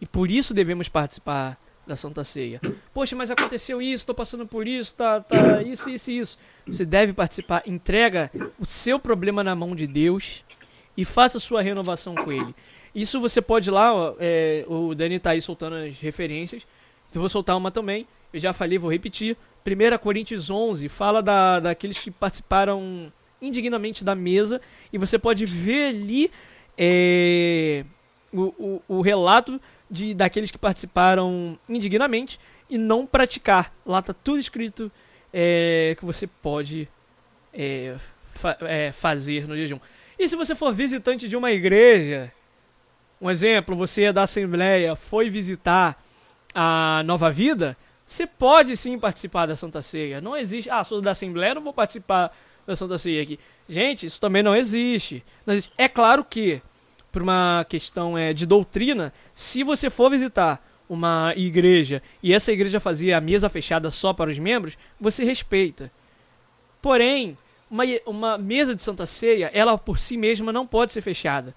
[0.00, 2.60] E por isso devemos participar da Santa Ceia.
[2.94, 6.38] Poxa, mas aconteceu isso, estou passando por isso, tá, tá, isso, isso, isso.
[6.66, 10.44] Você deve participar, entrega o seu problema na mão de Deus
[10.96, 12.54] e faça sua renovação com Ele.
[12.94, 16.66] Isso você pode ir lá, ó, é, o Dani tá aí soltando as referências,
[17.14, 19.36] eu vou soltar uma também, eu já falei, vou repetir.
[19.64, 24.60] 1 Coríntios 11 fala da, daqueles que participaram indignamente da mesa
[24.92, 26.30] e você pode ver ali
[26.76, 27.84] é,
[28.32, 29.60] o, o, o, relato
[29.92, 32.40] de daqueles que participaram indignamente
[32.70, 33.70] e não praticar.
[33.84, 34.90] Lá está tudo escrito
[35.30, 36.88] é, que você pode
[37.52, 37.94] é,
[38.32, 39.78] fa é, fazer no jejum.
[40.18, 42.32] E se você for visitante de uma igreja,
[43.20, 46.02] um exemplo, você é da Assembleia, foi visitar
[46.54, 47.76] a Nova Vida,
[48.06, 50.20] você pode sim participar da Santa Ceia.
[50.22, 52.34] Não existe, ah, sou da Assembleia, não vou participar
[52.66, 53.38] da Santa Ceia aqui.
[53.68, 55.22] Gente, isso também não existe.
[55.44, 55.72] Não existe.
[55.76, 56.62] É claro que,
[57.12, 62.80] por uma questão é, de doutrina, se você for visitar uma igreja e essa igreja
[62.80, 65.92] fazia a mesa fechada só para os membros, você respeita.
[66.80, 67.36] Porém,
[67.70, 71.54] uma, uma mesa de Santa Ceia, ela por si mesma não pode ser fechada.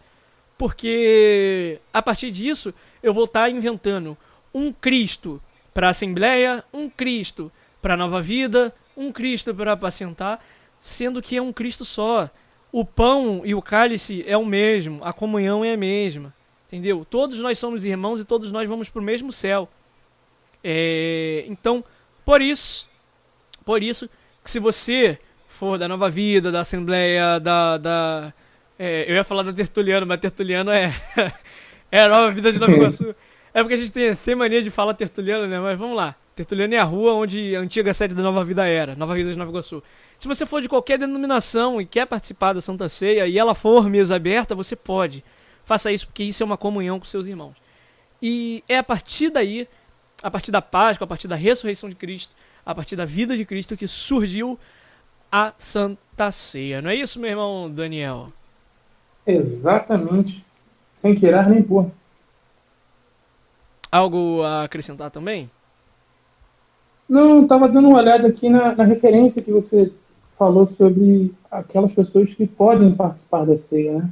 [0.57, 4.17] Porque a partir disso eu vou estar inventando
[4.53, 5.41] um Cristo
[5.73, 7.51] para a Assembleia, um Cristo
[7.81, 10.43] para a Nova Vida, um Cristo para apacentar,
[10.79, 12.29] sendo que é um Cristo só.
[12.76, 16.34] O pão e o cálice é o mesmo, a comunhão é a mesma.
[16.67, 17.05] Entendeu?
[17.09, 19.69] Todos nós somos irmãos e todos nós vamos para o mesmo céu.
[20.61, 21.82] É, então,
[22.26, 22.89] por isso,
[23.63, 24.09] por isso,
[24.43, 25.17] que se você
[25.47, 27.78] for da Nova Vida, da Assembleia, da.
[27.78, 28.34] da
[28.78, 30.93] é, eu ia falar da Tertuliano, mas Tertuliano é.
[31.89, 33.15] é a Nova Vida de Nova Iguaçu.
[33.53, 35.61] É porque a gente tem, tem mania de falar tertuliano, né?
[35.61, 36.13] Mas vamos lá.
[36.36, 39.38] Tertuliano é a rua onde a antiga sede da Nova Vida era, Nova Vida de
[39.38, 39.81] Nova Iguaçu.
[40.17, 43.89] Se você for de qualquer denominação e quer participar da Santa Ceia e ela for
[43.89, 45.23] mesa aberta, você pode.
[45.63, 47.55] Faça isso porque isso é uma comunhão com seus irmãos.
[48.21, 49.65] E é a partir daí,
[50.21, 53.45] a partir da Páscoa, a partir da ressurreição de Cristo, a partir da vida de
[53.45, 54.59] Cristo que surgiu
[55.31, 56.81] a Santa Ceia.
[56.81, 58.27] Não é isso, meu irmão Daniel?
[59.25, 60.45] Exatamente.
[60.91, 61.89] Sem tirar nem pôr.
[63.89, 65.49] Algo a acrescentar também?
[67.07, 69.91] Não, estava dando uma olhada aqui na, na, referência que você
[70.37, 74.09] falou sobre aquelas pessoas que podem participar da ceia, né?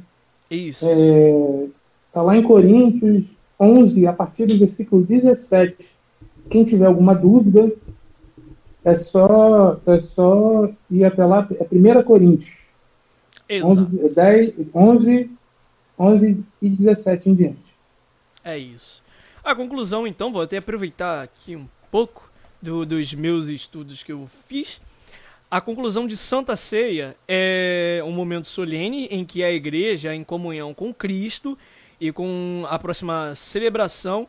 [0.50, 0.86] Isso.
[0.88, 1.66] É,
[2.12, 3.24] tá lá em Coríntios
[3.58, 5.88] 11, a partir do versículo 17.
[6.48, 7.72] Quem tiver alguma dúvida,
[8.84, 12.56] é só, é só ir até lá, é 1 Coríntios.
[13.48, 13.80] Exato.
[13.80, 15.30] 11, 10, 11,
[15.98, 17.74] 11 e 17 em diante.
[18.44, 19.02] É isso.
[19.42, 22.30] A conclusão, então, vou até aproveitar aqui um pouco
[22.64, 24.80] do, dos meus estudos que eu fiz.
[25.50, 30.72] A conclusão de Santa Ceia é um momento solene em que a igreja, em comunhão
[30.72, 31.56] com Cristo
[32.00, 34.26] e com a próxima celebração,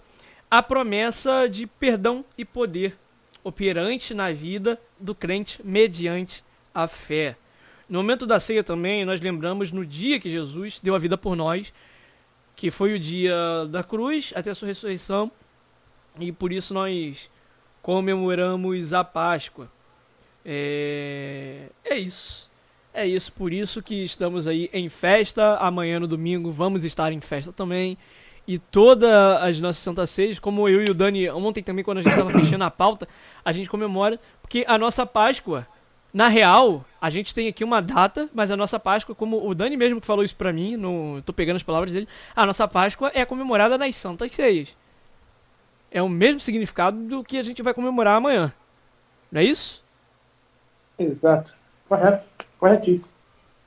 [0.52, 2.96] a promessa de perdão e poder
[3.44, 7.38] operante na vida do crente mediante a fé.
[7.88, 11.36] No momento da ceia também, nós lembramos no dia que Jesus deu a vida por
[11.36, 11.74] nós,
[12.56, 15.32] que foi o dia da cruz até a sua ressurreição,
[16.20, 17.30] e por isso nós
[17.86, 19.70] comemoramos a Páscoa.
[20.44, 22.50] É, é isso.
[22.92, 25.58] É isso, por isso que estamos aí em festa.
[25.58, 27.96] Amanhã no domingo vamos estar em festa também.
[28.48, 29.08] E todas
[29.40, 32.32] as nossas Santa Ceias, como eu e o Dani ontem também, quando a gente estava
[32.32, 33.08] fechando a pauta,
[33.44, 35.68] a gente comemora, porque a nossa Páscoa
[36.12, 39.78] na real, a gente tem aqui uma data, mas a nossa Páscoa, como o Dani
[39.78, 43.12] mesmo que falou isso pra mim, no, tô pegando as palavras dele, a nossa Páscoa
[43.14, 44.76] é comemorada nas Santas Ceias.
[45.96, 48.52] É o mesmo significado do que a gente vai comemorar amanhã.
[49.32, 49.82] Não é isso?
[51.00, 51.56] Exato.
[51.88, 52.28] Correto.
[52.60, 53.10] Corretíssimo.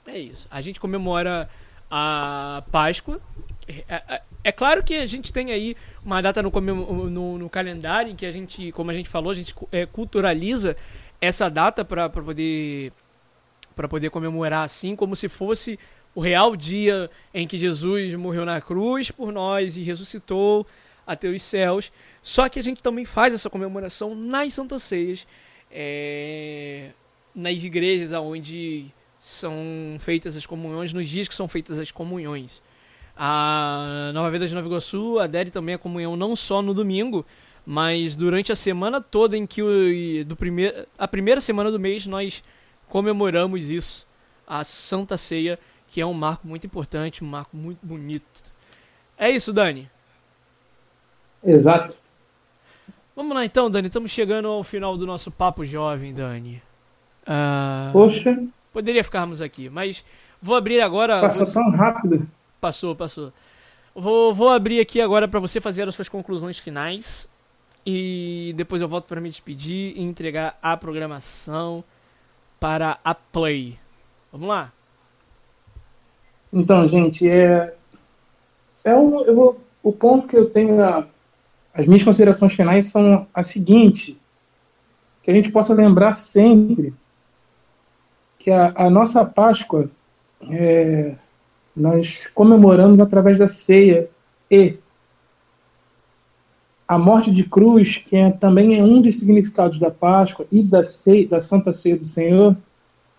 [0.07, 0.47] É isso.
[0.51, 1.49] A gente comemora
[1.91, 3.19] a Páscoa.
[3.67, 5.75] É, é, é, claro que a gente tem aí
[6.05, 9.35] uma data no, no, no, calendário em que a gente, como a gente falou, a
[9.35, 10.77] gente é, culturaliza
[11.23, 12.93] essa data para poder
[13.75, 15.79] para poder comemorar assim como se fosse
[16.15, 20.67] o real dia em que Jesus morreu na cruz por nós e ressuscitou
[21.07, 21.91] até os céus.
[22.23, 25.27] Só que a gente também faz essa comemoração nas Santas Ceias,
[25.71, 26.91] é,
[27.35, 28.87] nas igrejas onde
[29.19, 32.63] são feitas as comunhões, nos dias que são feitas as comunhões.
[33.17, 37.27] A Nova Vida de Nova Iguaçu adere também a comunhão não só no domingo,
[37.67, 42.07] mas durante a semana toda em que o, do primeir, a primeira semana do mês
[42.07, 42.43] nós
[42.89, 44.07] comemoramos isso,
[44.47, 45.59] a Santa Ceia,
[45.89, 48.25] que é um marco muito importante, um marco muito bonito.
[49.19, 49.91] É isso, Dani.
[51.45, 51.97] Exato.
[53.19, 53.89] Vamos lá então, Dani.
[53.89, 56.63] Estamos chegando ao final do nosso papo jovem, Dani.
[57.27, 58.41] Ah, Poxa,
[58.73, 60.05] poderia ficarmos aqui, mas
[60.41, 61.21] vou abrir agora.
[61.21, 62.29] passou você- tão rápido.
[62.61, 63.33] Passou, passou.
[63.93, 67.29] Vou, vou abrir aqui agora para você fazer as suas conclusões finais.
[67.85, 71.83] E depois eu volto para me despedir e entregar a programação
[72.61, 73.77] para a Play.
[74.31, 74.71] Vamos lá?
[76.53, 77.75] Então, gente, é,
[78.85, 81.05] é um, eu vou- o ponto que eu tenho, a-
[81.79, 84.19] as minhas considerações finais são a seguinte,
[85.23, 86.93] que a gente possa lembrar sempre
[88.37, 89.89] que a, a nossa Páscoa
[90.51, 91.15] é,
[91.77, 94.11] nós comemoramos através da ceia
[94.51, 94.77] e
[96.89, 100.83] a morte de cruz, que é, também é um dos significados da Páscoa e da,
[100.83, 102.57] ceia, da Santa Ceia do Senhor,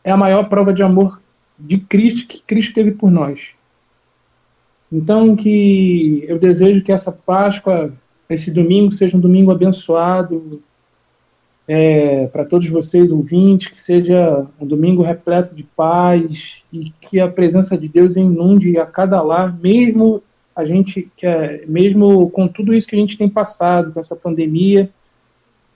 [0.04, 1.22] é a maior prova de amor
[1.58, 3.52] de Cristo que Cristo teve por nós.
[4.92, 7.94] Então que eu desejo que essa Páscoa,
[8.30, 10.62] esse domingo seja um domingo abençoado
[11.68, 17.28] é, para todos vocês ouvintes, que seja um domingo repleto de paz e que a
[17.28, 20.22] presença de Deus inunde a cada lar, mesmo
[20.56, 24.16] a gente que é, mesmo com tudo isso que a gente tem passado com essa
[24.16, 24.90] pandemia,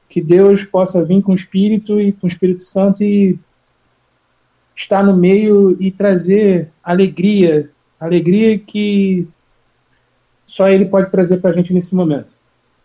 [0.09, 3.37] que Deus possa vir com o Espírito e com o Espírito Santo e
[4.75, 9.27] estar no meio e trazer alegria, alegria que
[10.45, 12.32] só Ele pode trazer para a gente nesse momento,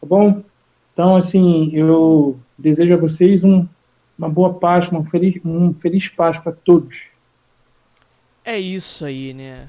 [0.00, 0.42] tá bom?
[0.92, 3.66] Então, assim, eu desejo a vocês um,
[4.18, 7.06] uma boa Páscoa, um feliz, um feliz Páscoa a todos.
[8.44, 9.68] É isso aí, né?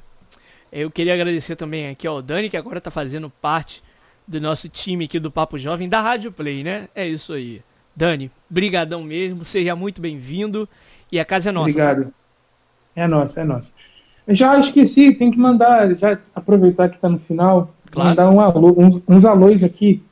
[0.71, 3.83] Eu queria agradecer também aqui ao Dani, que agora tá fazendo parte
[4.27, 6.87] do nosso time aqui do Papo Jovem da Rádio Play, né?
[6.95, 7.61] É isso aí.
[7.95, 10.69] Dani, brigadão mesmo, seja muito bem-vindo
[11.11, 11.75] e a casa é nossa.
[11.75, 11.91] tá?
[11.91, 12.13] Obrigado.
[12.95, 13.73] É nossa, é nossa.
[14.27, 18.09] Eu Já esqueci, tem que mandar, já aproveitar que está no final, Claro.
[18.09, 20.03] mandar um alô, uns, uns alôs aqui,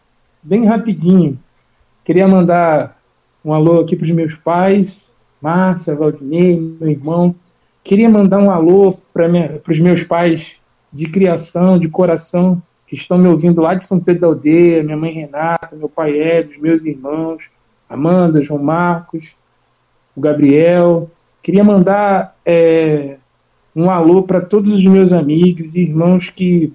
[0.48, 1.38] bem rapidinho.
[2.06, 2.98] Queria mandar
[3.44, 5.02] um alô aqui para os meus pais,
[5.42, 7.36] Márcia, Valdinei, meu irmão.
[7.84, 9.28] Queria mandar um alô para
[9.70, 10.56] os meus pais
[10.92, 14.96] de criação, de coração, que estão me ouvindo lá de São Pedro da Aldeia, minha
[14.96, 16.14] mãe Renata, meu pai
[16.50, 17.44] os meus irmãos,
[17.90, 19.36] Amanda, João Marcos,
[20.16, 21.12] o Gabriel.
[21.44, 23.18] Queria mandar é,
[23.76, 26.72] um alô para todos os meus amigos e irmãos que,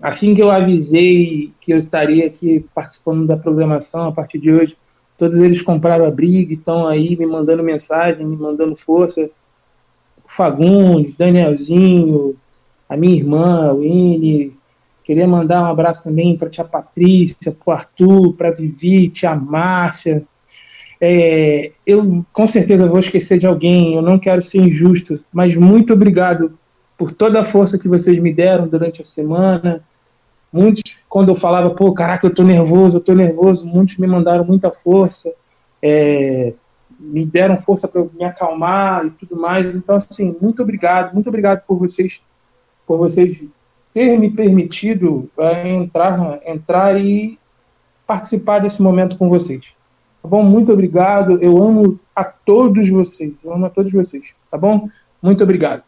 [0.00, 4.76] assim que eu avisei que eu estaria aqui participando da programação a partir de hoje,
[5.16, 9.30] todos eles compraram a briga e estão aí me mandando mensagem, me mandando força.
[10.24, 12.36] O Fagundes, Danielzinho,
[12.88, 14.56] a minha irmã, o Ine.
[15.02, 19.34] Queria mandar um abraço também para tia Patrícia, para o Arthur, para a Vivi, tia
[19.34, 20.26] Márcia,
[21.00, 25.92] é, eu com certeza vou esquecer de alguém, eu não quero ser injusto, mas muito
[25.92, 26.58] obrigado
[26.96, 29.84] por toda a força que vocês me deram durante a semana.
[30.52, 34.44] Muitos, quando eu falava, pô, caraca, eu tô nervoso, eu tô nervoso, muitos me mandaram
[34.44, 35.32] muita força,
[35.82, 36.54] é,
[36.98, 39.76] me deram força para me acalmar e tudo mais.
[39.76, 42.20] Então, assim, muito obrigado, muito obrigado por vocês,
[42.86, 43.42] por vocês
[43.92, 47.38] ter me permitido é, entrar, entrar e
[48.06, 49.74] participar desse momento com vocês.
[50.22, 50.42] Tá bom?
[50.42, 51.38] Muito obrigado.
[51.42, 53.42] Eu amo a todos vocês.
[53.44, 54.34] Eu amo a todos vocês.
[54.50, 54.88] Tá bom?
[55.22, 55.87] Muito obrigado.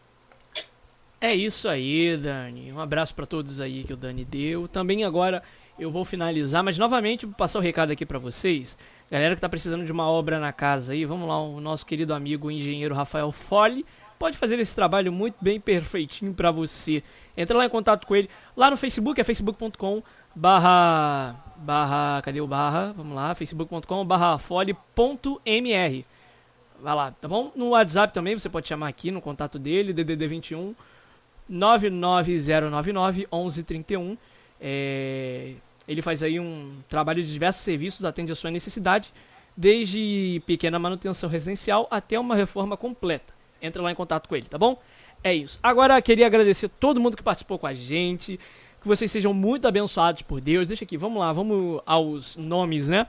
[1.20, 2.72] É isso aí, Dani.
[2.72, 4.66] Um abraço pra todos aí que o Dani deu.
[4.66, 5.42] Também agora
[5.78, 8.78] eu vou finalizar, mas novamente vou passar o recado aqui pra vocês.
[9.10, 12.14] Galera que tá precisando de uma obra na casa aí, vamos lá, o nosso querido
[12.14, 13.84] amigo o engenheiro Rafael Fole
[14.18, 17.02] pode fazer esse trabalho muito bem perfeitinho pra você.
[17.36, 20.02] Entra lá em contato com ele lá no Facebook, é facebook.com
[20.34, 22.94] barra barra, cadê o barra?
[22.96, 24.38] Vamos lá, facebook.com barra.
[24.38, 24.68] Vai
[26.94, 27.52] lá, tá bom?
[27.54, 30.74] No WhatsApp também você pode chamar aqui no contato dele, DDD 21
[31.50, 34.16] 99099 1131.
[34.60, 35.54] É,
[35.88, 39.12] ele faz aí um trabalho de diversos serviços, atende a sua necessidade,
[39.56, 43.34] desde pequena manutenção residencial até uma reforma completa.
[43.60, 44.80] Entra lá em contato com ele, tá bom?
[45.22, 45.58] É isso.
[45.62, 48.38] Agora queria agradecer todo mundo que participou com a gente.
[48.80, 50.66] Que vocês sejam muito abençoados por Deus.
[50.66, 53.06] Deixa aqui, vamos lá, vamos aos nomes, né?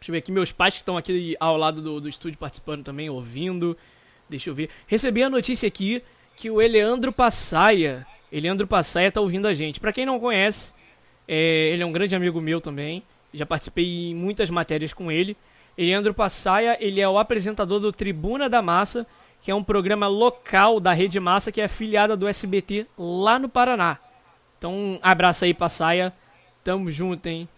[0.00, 2.84] Deixa eu ver aqui, meus pais que estão aqui ao lado do, do estúdio participando
[2.84, 3.76] também, ouvindo.
[4.28, 4.70] Deixa eu ver.
[4.86, 6.02] Recebi a notícia aqui
[6.38, 9.80] que o Eleandro Passaia, Eleandro Passaia tá ouvindo a gente.
[9.80, 10.72] Pra quem não conhece,
[11.26, 13.02] é, ele é um grande amigo meu também.
[13.34, 15.36] Já participei em muitas matérias com ele.
[15.76, 19.04] Eleandro Passaia, ele é o apresentador do Tribuna da Massa,
[19.42, 23.48] que é um programa local da Rede Massa que é afiliada do SBT lá no
[23.48, 23.98] Paraná.
[24.58, 26.12] Então, abraço aí, Passaia.
[26.62, 27.48] Tamo junto, hein?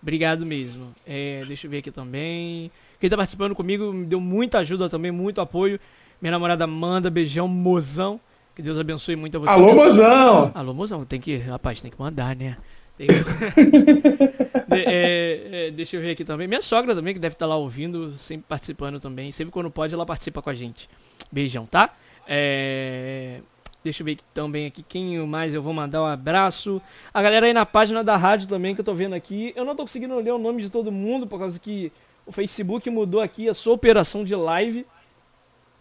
[0.00, 0.94] Obrigado mesmo.
[1.04, 2.70] É, deixa eu ver aqui também.
[3.00, 5.80] Quem tá participando comigo me deu muita ajuda também, muito apoio.
[6.20, 8.20] Minha namorada Amanda, beijão, mozão.
[8.58, 9.52] Que Deus abençoe muito a você.
[9.52, 10.50] Alô, mozão!
[10.52, 11.36] Alô, mozão, tem que.
[11.36, 12.56] Rapaz, tem que mandar, né?
[12.96, 13.06] Tem...
[14.66, 16.48] de, é, é, deixa eu ver aqui também.
[16.48, 19.30] Minha sogra também, que deve estar lá ouvindo, sempre participando também.
[19.30, 20.90] Sempre quando pode, ela participa com a gente.
[21.30, 21.94] Beijão, tá?
[22.26, 23.42] É...
[23.84, 26.82] Deixa eu ver também aqui quem mais eu vou mandar um abraço.
[27.14, 29.52] A galera aí na página da rádio também que eu tô vendo aqui.
[29.54, 31.92] Eu não tô conseguindo ler o nome de todo mundo por causa que
[32.26, 34.84] o Facebook mudou aqui a sua operação de live.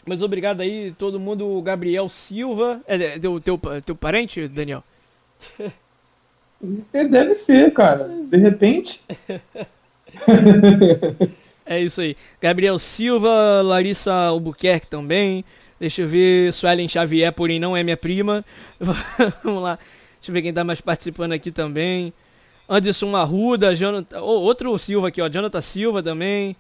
[0.08, 1.62] Mas obrigado aí, todo mundo.
[1.62, 2.80] Gabriel Silva.
[2.88, 4.82] É, é teu, teu, teu parente, Daniel?
[6.94, 8.08] É, deve ser, cara.
[8.08, 9.02] De repente.
[11.66, 12.16] é isso aí.
[12.42, 15.44] Gabriel Silva, Larissa Albuquerque também.
[15.78, 16.54] Deixa eu ver.
[16.54, 18.46] Suelen Xavier, porém não é minha prima.
[19.44, 19.78] Vamos lá.
[20.20, 22.14] Deixa eu ver quem tá mais participando aqui também.
[22.70, 24.22] Anderson Arruda, Jonathan.
[24.22, 25.28] Oh, outro Silva aqui, ó.
[25.28, 26.56] Jonathan Silva também.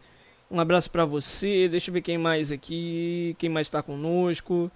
[0.49, 1.67] Um abraço para você.
[1.67, 3.35] Deixa eu ver quem mais aqui.
[3.37, 4.71] Quem mais tá conosco.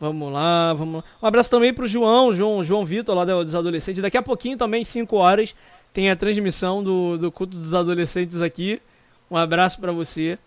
[0.00, 1.04] Vamos lá, vamos lá.
[1.22, 4.00] Um abraço também pro João, João, João Vitor, lá dos adolescentes.
[4.00, 5.54] Daqui a pouquinho também, 5 horas,
[5.92, 8.80] tem a transmissão do, do culto dos adolescentes aqui.
[9.28, 10.38] Um abraço para você.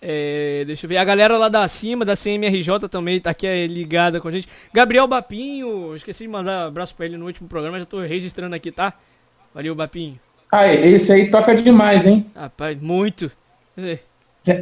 [0.00, 0.98] É, deixa eu ver.
[0.98, 4.48] A galera lá da cima, da CMRJ também tá aqui é, ligada com a gente.
[4.72, 8.54] Gabriel Bapinho, esqueci de mandar um abraço pra ele no último programa, já tô registrando
[8.54, 8.94] aqui, tá?
[9.52, 10.18] Valeu, Bapinho.
[10.50, 12.26] Ah, esse aí toca demais, hein?
[12.34, 13.30] Rapaz, muito.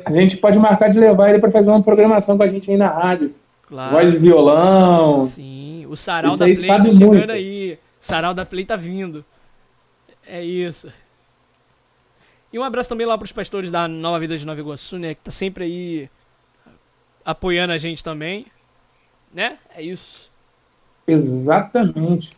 [0.05, 2.77] A gente pode marcar de levar ele para fazer uma programação com a gente aí
[2.77, 3.35] na rádio.
[3.67, 3.93] Claro.
[3.93, 5.27] Voz e violão.
[5.27, 7.33] Sim, o sarau da Play tá chegando muito.
[7.33, 7.79] aí.
[7.99, 9.25] Sarau da Play tá vindo.
[10.27, 10.93] É isso.
[12.53, 15.15] E um abraço também lá pros pastores da Nova Vida de Nova Iguaçu, né?
[15.15, 16.11] Que tá sempre aí
[17.25, 18.47] apoiando a gente também.
[19.33, 19.59] Né?
[19.75, 20.31] É isso.
[21.07, 22.31] Exatamente.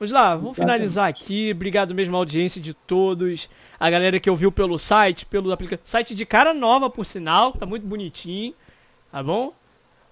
[0.00, 0.78] Vamos lá, vamos Exatamente.
[0.78, 1.52] finalizar aqui.
[1.52, 3.50] Obrigado mesmo à audiência de todos.
[3.78, 5.86] A galera que ouviu pelo site, pelo aplicativo.
[5.86, 7.52] Site de cara nova, por sinal.
[7.52, 8.54] Tá muito bonitinho.
[9.12, 9.52] Tá bom?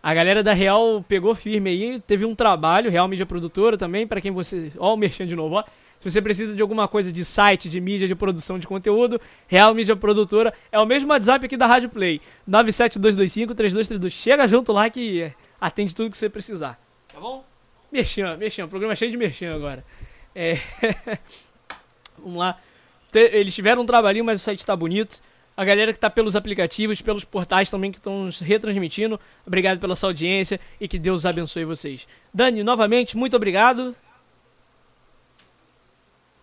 [0.02, 2.00] A galera da Real pegou firme aí.
[2.06, 4.70] Teve um trabalho, Real Mídia Produtora também, para quem você.
[4.76, 5.64] Ó, o Merchan de novo, ó.
[5.98, 9.72] Se você precisa de alguma coisa de site, de mídia, de produção de conteúdo, Real
[9.72, 12.20] Mídia Produtora é o mesmo WhatsApp aqui da Rádio Play.
[12.46, 14.10] 97225-3232.
[14.10, 16.78] Chega junto lá que atende tudo que você precisar.
[17.10, 17.42] Tá bom?
[17.90, 18.68] Merchan, Merchan.
[18.68, 19.84] Programa cheio de Merchan agora.
[20.34, 20.58] É...
[22.18, 22.58] Vamos lá.
[23.14, 25.20] Eles tiveram um trabalhinho, mas o site está bonito.
[25.56, 29.18] A galera que está pelos aplicativos, pelos portais também que estão retransmitindo.
[29.46, 32.06] Obrigado pela sua audiência e que Deus abençoe vocês.
[32.32, 33.94] Dani, novamente, muito obrigado.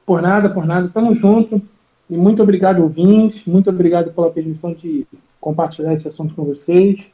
[0.05, 0.89] Por nada, por nada.
[0.89, 1.61] Tamo junto.
[2.09, 3.45] E muito obrigado, ouvintes.
[3.45, 5.07] Muito obrigado pela permissão de
[5.39, 7.05] compartilhar esse assunto com vocês.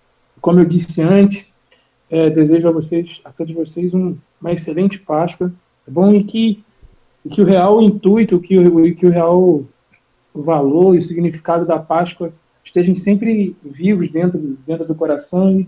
[0.42, 1.46] Como eu disse antes,
[2.12, 5.52] é, desejo a vocês, a todos vocês, um, uma excelente Páscoa,
[5.86, 6.14] tá bom?
[6.14, 6.64] E que,
[7.32, 9.64] que o real intuito, que o, que o real
[10.36, 12.34] valor e o significado da Páscoa
[12.64, 14.38] estejam sempre vivos dentro,
[14.68, 15.68] dentro do coração e,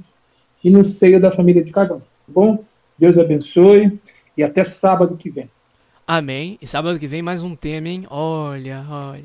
[0.63, 2.63] e no seio da família de cada um, tá bom?
[2.99, 3.97] Deus abençoe
[4.37, 5.49] e até sábado que vem.
[6.05, 6.57] Amém.
[6.61, 8.05] E sábado que vem mais um tema, hein?
[8.09, 9.23] Olha, olha.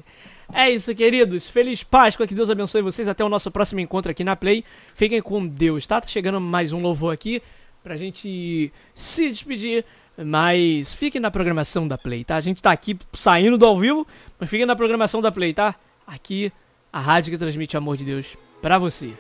[0.53, 1.49] É isso, queridos.
[1.49, 3.07] Feliz Páscoa, que Deus abençoe vocês.
[3.07, 4.65] Até o nosso próximo encontro aqui na Play.
[4.95, 6.01] Fiquem com Deus, tá?
[6.01, 7.43] Tá chegando mais um louvor aqui
[7.83, 9.85] pra gente se despedir.
[10.17, 12.37] Mas fiquem na programação da Play, tá?
[12.37, 14.07] A gente tá aqui saindo do ao vivo,
[14.39, 15.77] mas fiquem na programação da Play, tá?
[16.05, 16.51] Aqui,
[16.93, 19.13] a rádio que transmite o amor de Deus pra você.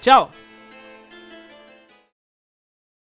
[0.00, 0.30] Tchau!